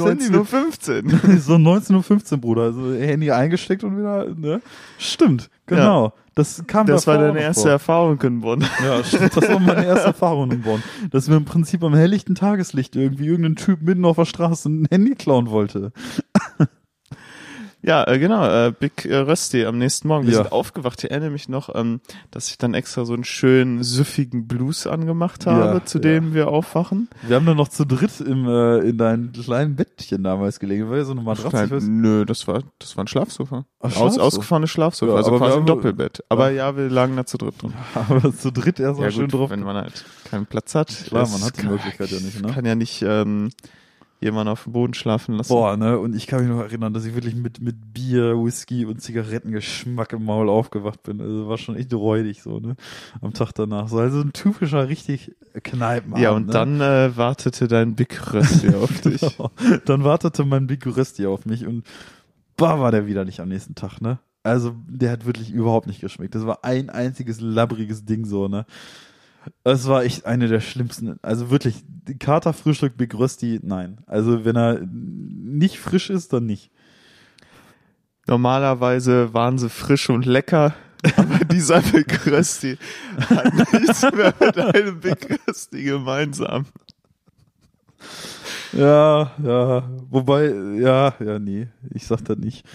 [0.08, 1.38] Handy mit- 19.15 Uhr.
[1.40, 2.62] so 19.15 Uhr, Bruder.
[2.62, 4.60] Also Handy eingesteckt und wieder, ne?
[4.98, 6.12] Stimmt, genau.
[6.34, 7.70] Das kam Das war deine erste vor.
[7.70, 8.60] Erfahrung in Bonn.
[8.84, 10.82] Ja, das war meine erste Erfahrung in Bonn.
[11.10, 14.86] Dass mir im Prinzip am helllichten Tageslicht irgendwie irgendein Typ mitten auf der Straße ein
[14.90, 15.92] Handy klauen wollte.
[17.86, 20.24] Ja, äh, genau, äh, Big äh, Rösti am nächsten Morgen.
[20.26, 20.42] Wir Ja.
[20.44, 21.04] sind aufgewacht.
[21.04, 25.44] Ich erinnere mich noch, ähm, dass ich dann extra so einen schönen, süffigen Blues angemacht
[25.44, 26.02] habe, Ja, zu ja.
[26.02, 27.10] dem wir aufwachen.
[27.26, 30.88] Wir haben dann noch zu dritt im, äh, in deinem kleinen Bettchen damals gelegen.
[30.88, 31.70] War ja so eine Matratze.
[31.70, 33.66] Weiß, Nö, das war, das war ein Schlafsofa.
[33.80, 34.22] Ach, Aus, Schlafsofa?
[34.24, 36.24] ausgefahrenes Schlafsofa, Ja, also quasi ein Doppelbett.
[36.30, 37.74] Aber ja, wir lagen da zu dritt drin.
[37.94, 39.50] aber zu dritt erst mal Ja schön gut, drauf.
[39.50, 40.88] wenn man halt keinen Platz hat.
[40.88, 42.50] Klar, man hat die Möglichkeit ja nicht, ne?
[42.50, 43.50] Kann ja nicht ähm,
[44.24, 45.52] jemanden auf dem Boden schlafen lassen.
[45.52, 45.98] Boah, ne?
[45.98, 50.14] Und ich kann mich noch erinnern, dass ich wirklich mit, mit Bier, Whisky und Zigarettengeschmack
[50.14, 51.20] im Maul aufgewacht bin.
[51.20, 52.74] Also war schon echt räudig so, ne?
[53.20, 53.88] Am Tag danach.
[53.88, 56.22] So, also ein typischer, richtig Kneipenabend.
[56.22, 56.52] Ja, und ne?
[56.52, 59.20] dann äh, wartete dein Big Rösti auf dich.
[59.20, 59.50] Genau.
[59.84, 61.84] Dann wartete mein Big Rösti auf mich und
[62.56, 64.18] bah, war der widerlich am nächsten Tag, ne?
[64.42, 66.34] Also, der hat wirklich überhaupt nicht geschmeckt.
[66.34, 68.66] Das war ein einziges labbriges Ding so, ne?
[69.62, 71.18] Es war echt eine der schlimmsten.
[71.22, 71.84] Also wirklich,
[72.18, 73.98] Katerfrühstück Big Rösti, nein.
[74.06, 76.70] Also, wenn er nicht frisch ist, dann nicht.
[78.26, 80.74] Normalerweise waren sie frisch und lecker,
[81.16, 82.78] aber dieser Big Rösti
[83.28, 86.66] hat nichts mehr mit einem Big Rösti gemeinsam.
[88.72, 89.88] Ja, ja.
[90.10, 90.46] Wobei,
[90.80, 92.66] ja, ja, nee, ich sag das nicht.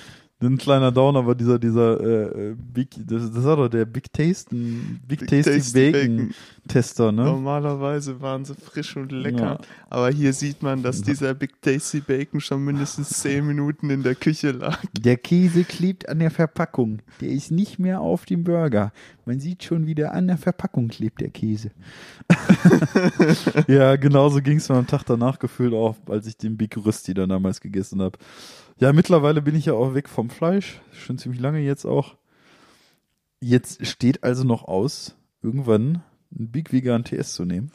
[0.42, 4.12] Ein kleiner Downer war dieser, dieser äh, äh, Big, das, das war doch der Big
[4.14, 6.36] Tasten, Big, Big Tasty, Tasty Bacon, Bacon.
[6.66, 7.26] Tester, ne?
[7.26, 9.60] Normalerweise waren sie frisch und lecker, Ja.
[9.90, 14.16] aber hier sieht man, dass dieser Big Tasty Bacon schon mindestens zehn Minuten in der
[14.16, 14.80] Küche lag.
[14.98, 17.02] Der Käse klebt an der Verpackung.
[17.20, 18.94] Der ist nicht mehr auf dem Burger.
[19.26, 21.72] Man sieht schon, wie der an der Verpackung klebt, der Käse.
[23.68, 27.14] ja, genauso ging es mir am Tag danach gefühlt auch, als ich den Big Rösti
[27.14, 28.18] dann damals gegessen habe.
[28.80, 30.82] Ja, mittlerweile bin ich ja auch weg vom Fleisch.
[30.94, 32.16] Schon ziemlich lange jetzt auch.
[33.42, 36.02] Jetzt steht also noch aus, irgendwann
[36.38, 37.72] ein Big Vegan TS zu nehmen.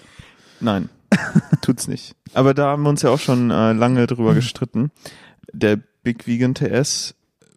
[0.61, 0.89] Nein,
[1.63, 2.15] tut's nicht.
[2.35, 4.91] Aber da haben wir uns ja auch schon äh, lange drüber gestritten.
[5.53, 7.15] Der Big Vegan TS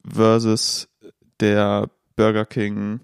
[0.09, 0.87] versus
[1.39, 3.01] der Burger King,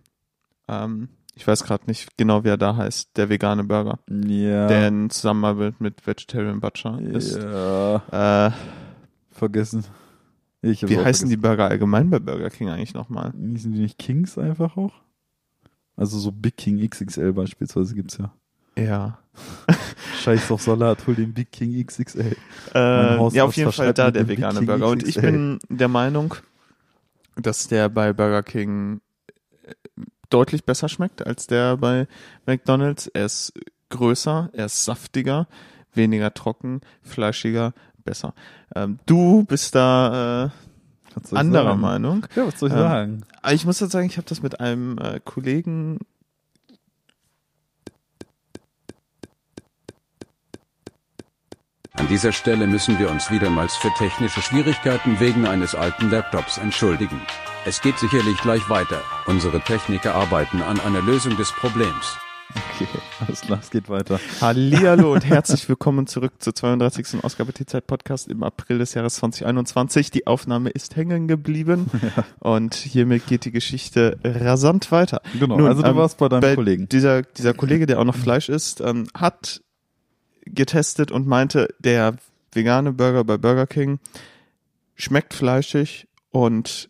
[0.68, 4.68] ähm, ich weiß gerade nicht genau, wie er da heißt, der vegane Burger, Ja.
[4.68, 7.36] der in Zusammenarbeit mit Vegetarian Butcher ist.
[7.38, 8.52] ja, Äh,
[9.32, 9.84] vergessen.
[10.64, 13.34] Wie heißen die Burger allgemein bei Burger King eigentlich nochmal?
[13.34, 14.94] Sind die nicht Kings einfach auch?
[15.98, 18.34] Also so Big King XXL beispielsweise gibt's ja.
[18.78, 19.20] Ja.
[20.24, 22.36] Scheiß auf Salat, hol den Big King XXL.
[22.74, 22.78] Äh,
[23.36, 24.88] ja, auf jeden Fall da der vegane Burger.
[24.88, 26.36] Und ich bin der Meinung,
[27.36, 29.02] dass der bei Burger King
[29.64, 29.74] äh,
[30.30, 32.08] deutlich besser schmeckt als der bei
[32.46, 33.08] McDonald's.
[33.08, 33.54] Er ist
[33.90, 35.48] größer, er ist saftiger,
[35.94, 37.74] weniger trocken, fleischiger,
[38.04, 38.34] besser.
[38.76, 40.50] Ähm, du bist da äh,
[41.36, 41.82] anderer sagen?
[41.82, 42.26] Meinung.
[42.36, 43.24] Ja, was soll ich Ähm, sagen?
[43.42, 46.00] Aber ich muss jetzt sagen, ich habe das mit einem äh, Kollegen
[51.96, 57.22] An dieser Stelle müssen wir uns wiedermals für technische Schwierigkeiten wegen eines alten Laptops entschuldigen.
[57.66, 59.02] Es geht sicherlich gleich weiter.
[59.28, 62.18] Unsere Techniker arbeiten an einer Lösung des Problems.
[62.56, 62.88] Okay,
[63.20, 64.20] alles klar, es geht weiter.
[64.40, 67.24] Hallihallo und herzlich willkommen zurück zur 32.
[67.24, 70.12] Ausgabe T-Zeit Podcast im April des Jahres 2021.
[70.12, 71.90] Die Aufnahme ist hängen geblieben
[72.40, 75.22] und hiermit geht die Geschichte rasant weiter.
[75.40, 76.88] Genau, Nun, also du ähm, warst bei deinem bei Kollegen.
[76.90, 79.62] Dieser, dieser Kollege, der auch noch Fleisch isst, ähm, hat
[80.46, 82.18] getestet und meinte, der
[82.52, 84.00] vegane Burger bei Burger King
[84.96, 86.90] schmeckt fleischig und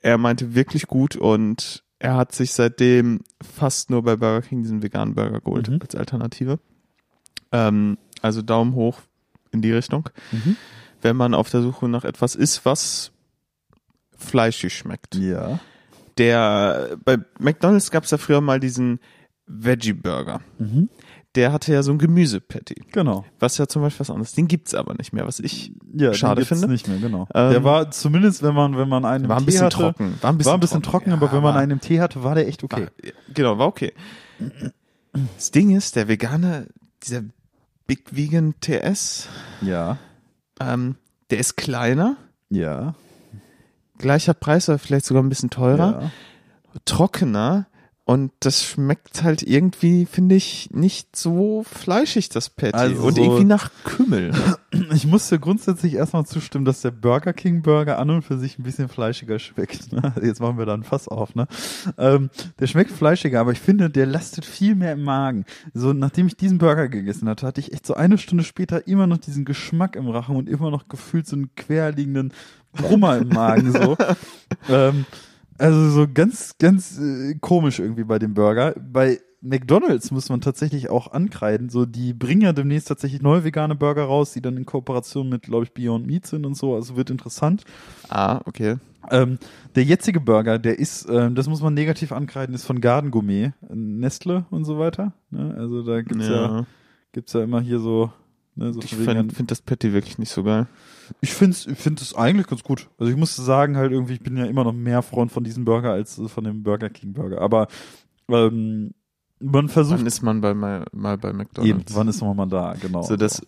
[0.00, 4.82] er meinte wirklich gut und er hat sich seitdem fast nur bei Burger King diesen
[4.82, 5.78] veganen Burger geholt Mhm.
[5.80, 6.58] als Alternative.
[7.52, 9.00] Ähm, also Daumen hoch
[9.52, 10.08] in die Richtung.
[10.32, 10.56] Mhm.
[11.02, 13.12] Wenn man auf der Suche nach etwas ist, was
[14.16, 15.60] fleischig schmeckt Ja.
[16.18, 18.98] der bei McDonald's gab es ja früher mal diesen
[19.46, 20.40] Veggie Burger.
[20.58, 20.88] Mhm.
[21.36, 22.82] Der hatte ja so ein Gemüsepatty.
[22.92, 23.24] Genau.
[23.38, 24.32] Was ja zum Beispiel was anderes.
[24.32, 26.72] Den gibt's aber nicht mehr, was ich Ja, schade den gibt's finde.
[26.72, 27.28] nicht mehr, genau.
[27.34, 30.14] Ähm, der war zumindest, wenn man, wenn man einen War ein Tee bisschen hatte, trocken.
[30.22, 32.34] War ein bisschen, war ein bisschen trocken, aber wenn man einen im Tee hatte, war
[32.34, 32.82] der echt okay.
[32.82, 33.92] War, genau, war okay.
[35.36, 36.68] Das Ding ist, der vegane,
[37.02, 37.22] dieser
[37.86, 39.28] Big Vegan TS,
[39.60, 39.98] Ja,
[40.60, 40.96] ähm,
[41.30, 42.16] der ist kleiner,
[42.50, 42.94] ja,
[43.98, 46.10] gleicher Preis oder vielleicht sogar ein bisschen teurer, ja.
[46.84, 47.66] trockener
[48.08, 52.72] und das schmeckt halt irgendwie, finde ich, nicht so fleischig, das Patty.
[52.72, 54.32] Also und irgendwie nach Kümmel.
[54.92, 58.58] Ich muss dir grundsätzlich erstmal zustimmen, dass der Burger King Burger an und für sich
[58.58, 59.90] ein bisschen fleischiger schmeckt.
[59.90, 60.12] Ne?
[60.22, 61.48] Jetzt machen wir da ein Fass auf, ne?
[61.96, 62.28] Ähm,
[62.60, 65.46] der schmeckt fleischiger, aber ich finde, der lastet viel mehr im Magen.
[65.72, 69.06] So, nachdem ich diesen Burger gegessen hatte, hatte ich echt so eine Stunde später immer
[69.06, 72.34] noch diesen Geschmack im Rachen und immer noch gefühlt so einen querliegenden
[72.72, 73.96] Brummer im Magen, so.
[74.68, 75.06] ähm,
[75.58, 78.74] also so ganz, ganz äh, komisch irgendwie bei dem Burger.
[78.78, 81.68] Bei McDonalds muss man tatsächlich auch ankreiden.
[81.68, 85.42] So, die bringen ja demnächst tatsächlich neue vegane Burger raus, die dann in Kooperation mit,
[85.42, 86.74] glaube ich, Beyond Meat sind und so.
[86.74, 87.64] Also wird interessant.
[88.08, 88.76] ah, okay.
[89.10, 89.38] Ähm,
[89.76, 93.52] der jetzige Burger, der ist, ähm, das muss man negativ ankreiden, ist von Garden Gourmet,
[93.68, 95.12] Nestle und so weiter.
[95.30, 95.54] Ne?
[95.56, 96.58] Also da gibt's ja.
[96.58, 96.66] Ja.
[97.12, 98.10] gibt's ja immer hier so.
[98.56, 100.66] Ne, so Ich finde find das Patty wirklich nicht so geil.
[101.20, 102.88] ich finde ich find es eigentlich ganz gut.
[102.98, 105.64] Also ich muss sagen, halt irgendwie, ich bin ja immer noch mehr Freund von diesem
[105.64, 107.42] Burger als äh, von dem Burger King Burger.
[107.42, 107.68] Aber
[108.28, 108.94] ähm,
[109.38, 110.00] man versucht.
[110.00, 111.94] Wann ist man bei, mal, mal bei eben, McDonalds?
[111.94, 113.02] wann ist man mal da, genau.
[113.02, 113.42] so das,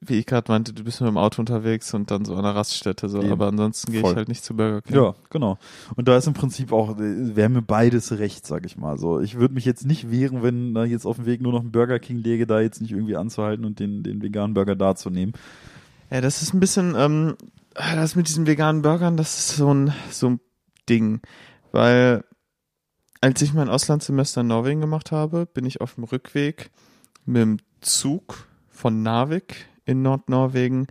[0.00, 2.54] wie ich gerade meinte, du bist mit dem Auto unterwegs und dann so an der
[2.54, 3.32] Raststätte so, Eben.
[3.32, 4.96] aber ansonsten gehe ich halt nicht zu Burger King.
[4.96, 5.58] Ja, genau.
[5.96, 8.98] Und da ist im Prinzip auch, äh, wäre mir beides recht, sag ich mal.
[8.98, 11.62] So, ich würde mich jetzt nicht wehren, wenn da jetzt auf dem Weg nur noch
[11.62, 14.94] ein Burger King läge, da jetzt nicht irgendwie anzuhalten und den, den veganen Burger da
[14.94, 15.32] zu nehmen.
[16.10, 17.36] Ja, das ist ein bisschen, ähm,
[17.74, 20.40] das mit diesen veganen Burgern, das ist so ein, so ein
[20.88, 21.20] Ding.
[21.72, 22.24] Weil,
[23.20, 26.70] als ich mein Auslandssemester in Norwegen gemacht habe, bin ich auf dem Rückweg
[27.24, 30.86] mit dem Zug von Narvik in Nordnorwegen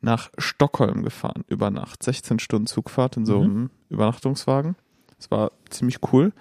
[0.00, 2.02] nach Stockholm gefahren, über Nacht.
[2.02, 4.76] 16 Stunden Zugfahrt in so einem Übernachtungswagen.
[5.16, 6.32] Das war ziemlich cool.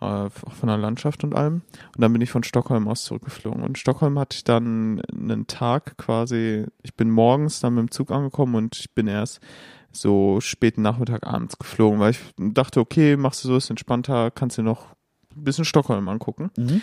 [0.00, 1.62] äh, auch von der Landschaft und allem.
[1.94, 3.62] Und dann bin ich von Stockholm aus zurückgeflogen.
[3.62, 7.90] Und in Stockholm hatte ich dann einen Tag quasi, ich bin morgens dann mit dem
[7.90, 9.40] Zug angekommen und ich bin erst
[9.92, 14.58] so späten Nachmittag abends geflogen, weil ich dachte, okay, machst du so, ist entspannter, kannst
[14.58, 14.88] dir noch
[15.36, 16.50] ein bisschen Stockholm angucken.
[16.56, 16.82] Mhm.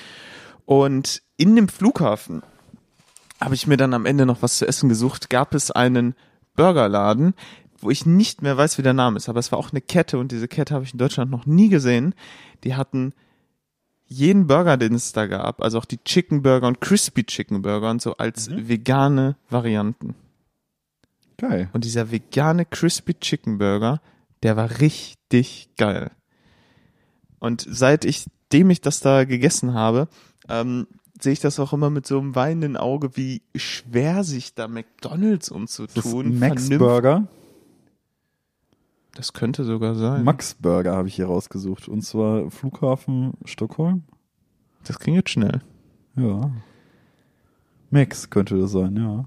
[0.65, 2.43] Und in dem Flughafen
[3.41, 6.15] habe ich mir dann am Ende noch was zu essen gesucht, gab es einen
[6.55, 7.33] Burgerladen,
[7.79, 10.19] wo ich nicht mehr weiß, wie der Name ist, aber es war auch eine Kette
[10.19, 12.13] und diese Kette habe ich in Deutschland noch nie gesehen.
[12.63, 13.13] Die hatten
[14.05, 17.89] jeden Burger, den es da gab, also auch die Chicken Burger und Crispy Chicken Burger
[17.89, 18.67] und so als Mhm.
[18.67, 20.15] vegane Varianten.
[21.37, 21.69] Geil.
[21.73, 24.01] Und dieser vegane Crispy Chicken Burger,
[24.43, 26.11] der war richtig geil.
[27.39, 30.07] Und seit ich, dem ich das da gegessen habe,
[30.49, 30.87] ähm,
[31.23, 35.49] sehe ich das auch immer mit so einem weinenden Auge, wie schwer sich da McDonalds
[35.49, 36.39] umzutun.
[36.39, 37.27] Max vernünft- Burger.
[39.15, 40.23] Das könnte sogar sein.
[40.23, 41.87] Max Burger habe ich hier rausgesucht.
[41.89, 44.03] Und zwar Flughafen Stockholm.
[44.85, 45.61] Das ging jetzt schnell.
[46.15, 46.51] Ja.
[47.89, 49.25] Max könnte das sein, ja.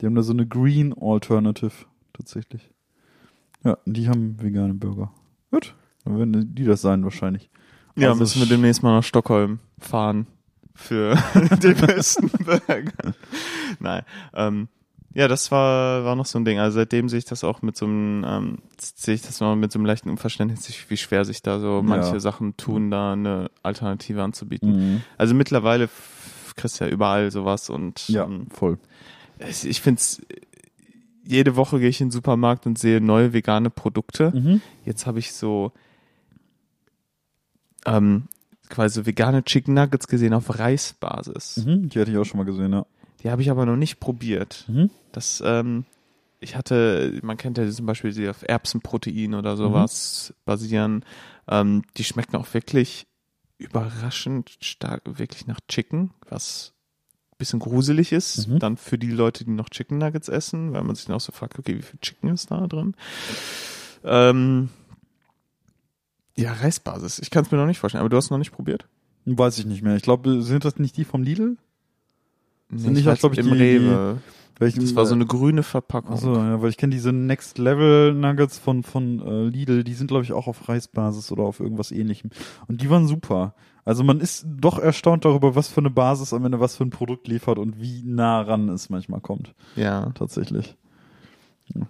[0.00, 1.72] Die haben da so eine Green Alternative
[2.12, 2.70] tatsächlich.
[3.64, 5.12] Ja, die haben vegane Burger.
[5.50, 7.50] Gut, dann werden die das sein wahrscheinlich.
[7.96, 10.26] Ja, Also müssen wir demnächst mal nach Stockholm fahren
[10.78, 11.16] für
[11.62, 13.14] den besten Burger.
[13.80, 14.02] Nein.
[14.32, 14.68] Ähm,
[15.14, 16.58] ja, das war, war noch so ein Ding.
[16.60, 19.72] Also seitdem sehe ich das auch mit so einem, ähm, sehe ich das noch mit
[19.72, 22.20] so einem leichten Unverständnis, wie schwer sich da so manche Ja.
[22.20, 24.76] Sachen tun, da eine Alternative anzubieten.
[24.94, 25.02] Mhm.
[25.16, 25.88] Also mittlerweile
[26.56, 28.78] kriegst du ja überall sowas und Ja, ähm, voll.
[29.48, 30.22] ich, ich finde es,
[31.24, 34.30] jede Woche gehe ich in den Supermarkt und sehe neue vegane Produkte.
[34.32, 34.60] Mhm.
[34.84, 35.72] Jetzt habe ich so
[37.86, 38.24] ähm,
[38.68, 41.64] quasi vegane Chicken Nuggets gesehen auf Reisbasis.
[41.64, 41.88] Mhm.
[41.88, 42.86] Die hatte ich auch schon mal gesehen, ja.
[43.22, 44.64] Die habe ich aber noch nicht probiert.
[44.68, 44.90] Mhm.
[45.12, 45.84] Das, ähm,
[46.40, 51.04] ich hatte, man kennt ja zum Beispiel die auf Erbsenprotein oder sowas basieren.
[51.48, 53.06] Ähm, die schmecken auch wirklich
[53.58, 56.74] überraschend stark, wirklich nach Chicken, was
[57.32, 58.46] ein bisschen gruselig ist.
[58.46, 58.60] Mhm.
[58.60, 61.32] Dann für die Leute, die noch Chicken Nuggets essen, weil man sich dann auch so
[61.32, 62.94] fragt, okay, wie viel Chicken ist da drin?
[64.04, 64.68] Ähm,
[66.38, 67.18] ja, Reisbasis.
[67.18, 68.86] Ich kann es mir noch nicht vorstellen, aber du hast noch nicht probiert?
[69.26, 69.96] Weiß ich nicht mehr.
[69.96, 71.56] Ich glaube, sind das nicht die vom Lidl?
[72.70, 74.18] Nee, nicht ich auch, weiß, glaub ich, im die- Rewe.
[74.60, 76.14] Ich, Das war so eine grüne Verpackung.
[76.14, 80.08] Achso, ja, weil ich kenne diese Next Level Nuggets von, von äh, Lidl, die sind,
[80.08, 82.30] glaube ich, auch auf Reisbasis oder auf irgendwas ähnlichem.
[82.66, 83.54] Und die waren super.
[83.84, 86.90] Also man ist doch erstaunt darüber, was für eine Basis am Ende was für ein
[86.90, 89.54] Produkt liefert und wie nah ran es manchmal kommt.
[89.76, 90.10] Ja.
[90.16, 90.74] Tatsächlich.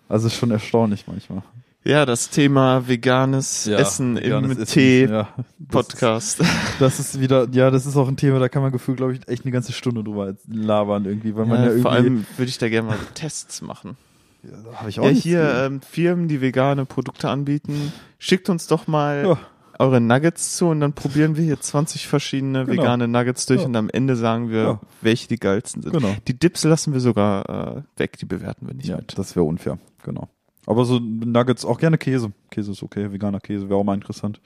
[0.09, 1.43] Also ist schon erstaunlich manchmal.
[1.85, 5.29] Ja, das Thema veganes Ja, Essen veganes im Essen, Tee ja.
[5.69, 6.41] Podcast.
[6.81, 9.27] Das ist wieder, ja, das ist auch ein Thema, da kann man gefühlt, glaube ich,
[9.29, 11.83] echt eine ganze Stunde drüber labern irgendwie, weil man ja, Ja, irgendwie.
[11.83, 13.97] vor allem würde ich da gerne mal Tests machen.
[14.43, 18.87] ja, habe ich auch Ja, hier ähm, Firmen, die vegane Produkte anbieten, schickt uns doch
[18.87, 19.39] mal Ja.
[19.79, 22.83] eure Nuggets zu und dann probieren wir hier 20 verschiedene Genau.
[22.83, 23.67] vegane Nuggets durch Ja.
[23.67, 24.81] und am Ende sagen wir, Ja.
[25.01, 25.93] welche die geilsten sind.
[25.93, 26.15] Genau.
[26.27, 29.17] Die Dips lassen wir sogar äh, weg, die bewerten wir nicht Ja, mit.
[29.17, 30.29] das wäre unfair, genau.
[30.69, 32.31] Aber so Nuggets, auch gerne Käse.
[32.51, 34.39] Käse ist okay, veganer Käse wäre auch mal interessant.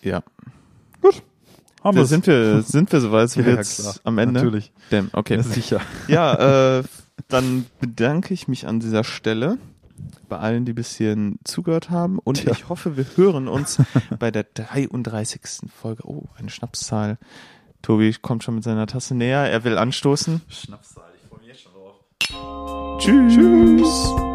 [0.00, 0.22] Ja.
[1.02, 1.24] Gut.
[1.82, 3.94] Haben Da sind wir, sind wir soweit, sind Ja, wir ja, jetzt klar.
[4.04, 4.34] am Ende?
[4.34, 4.70] Natürlich.
[4.90, 5.36] Damn, okay.
[5.38, 5.80] Ja, sicher.
[6.06, 6.84] Ja, äh,
[7.26, 9.58] dann bedanke ich mich an dieser Stelle
[10.28, 12.20] bei allen, die bis hierhin zugehört haben.
[12.20, 12.52] Und Tja.
[12.52, 13.82] ich hoffe, wir hören uns
[14.20, 15.68] bei der 33.
[15.74, 16.06] Folge.
[16.06, 17.18] Oh, eine Schnapszahl.
[17.82, 19.50] Tobi kommt schon mit seiner Tasse näher.
[19.50, 20.42] Er will anstoßen.
[20.48, 22.98] Schnapszahl, ich freue mich jetzt schon drauf.
[23.00, 23.34] Tschüss.
[23.34, 24.29] Tschüss.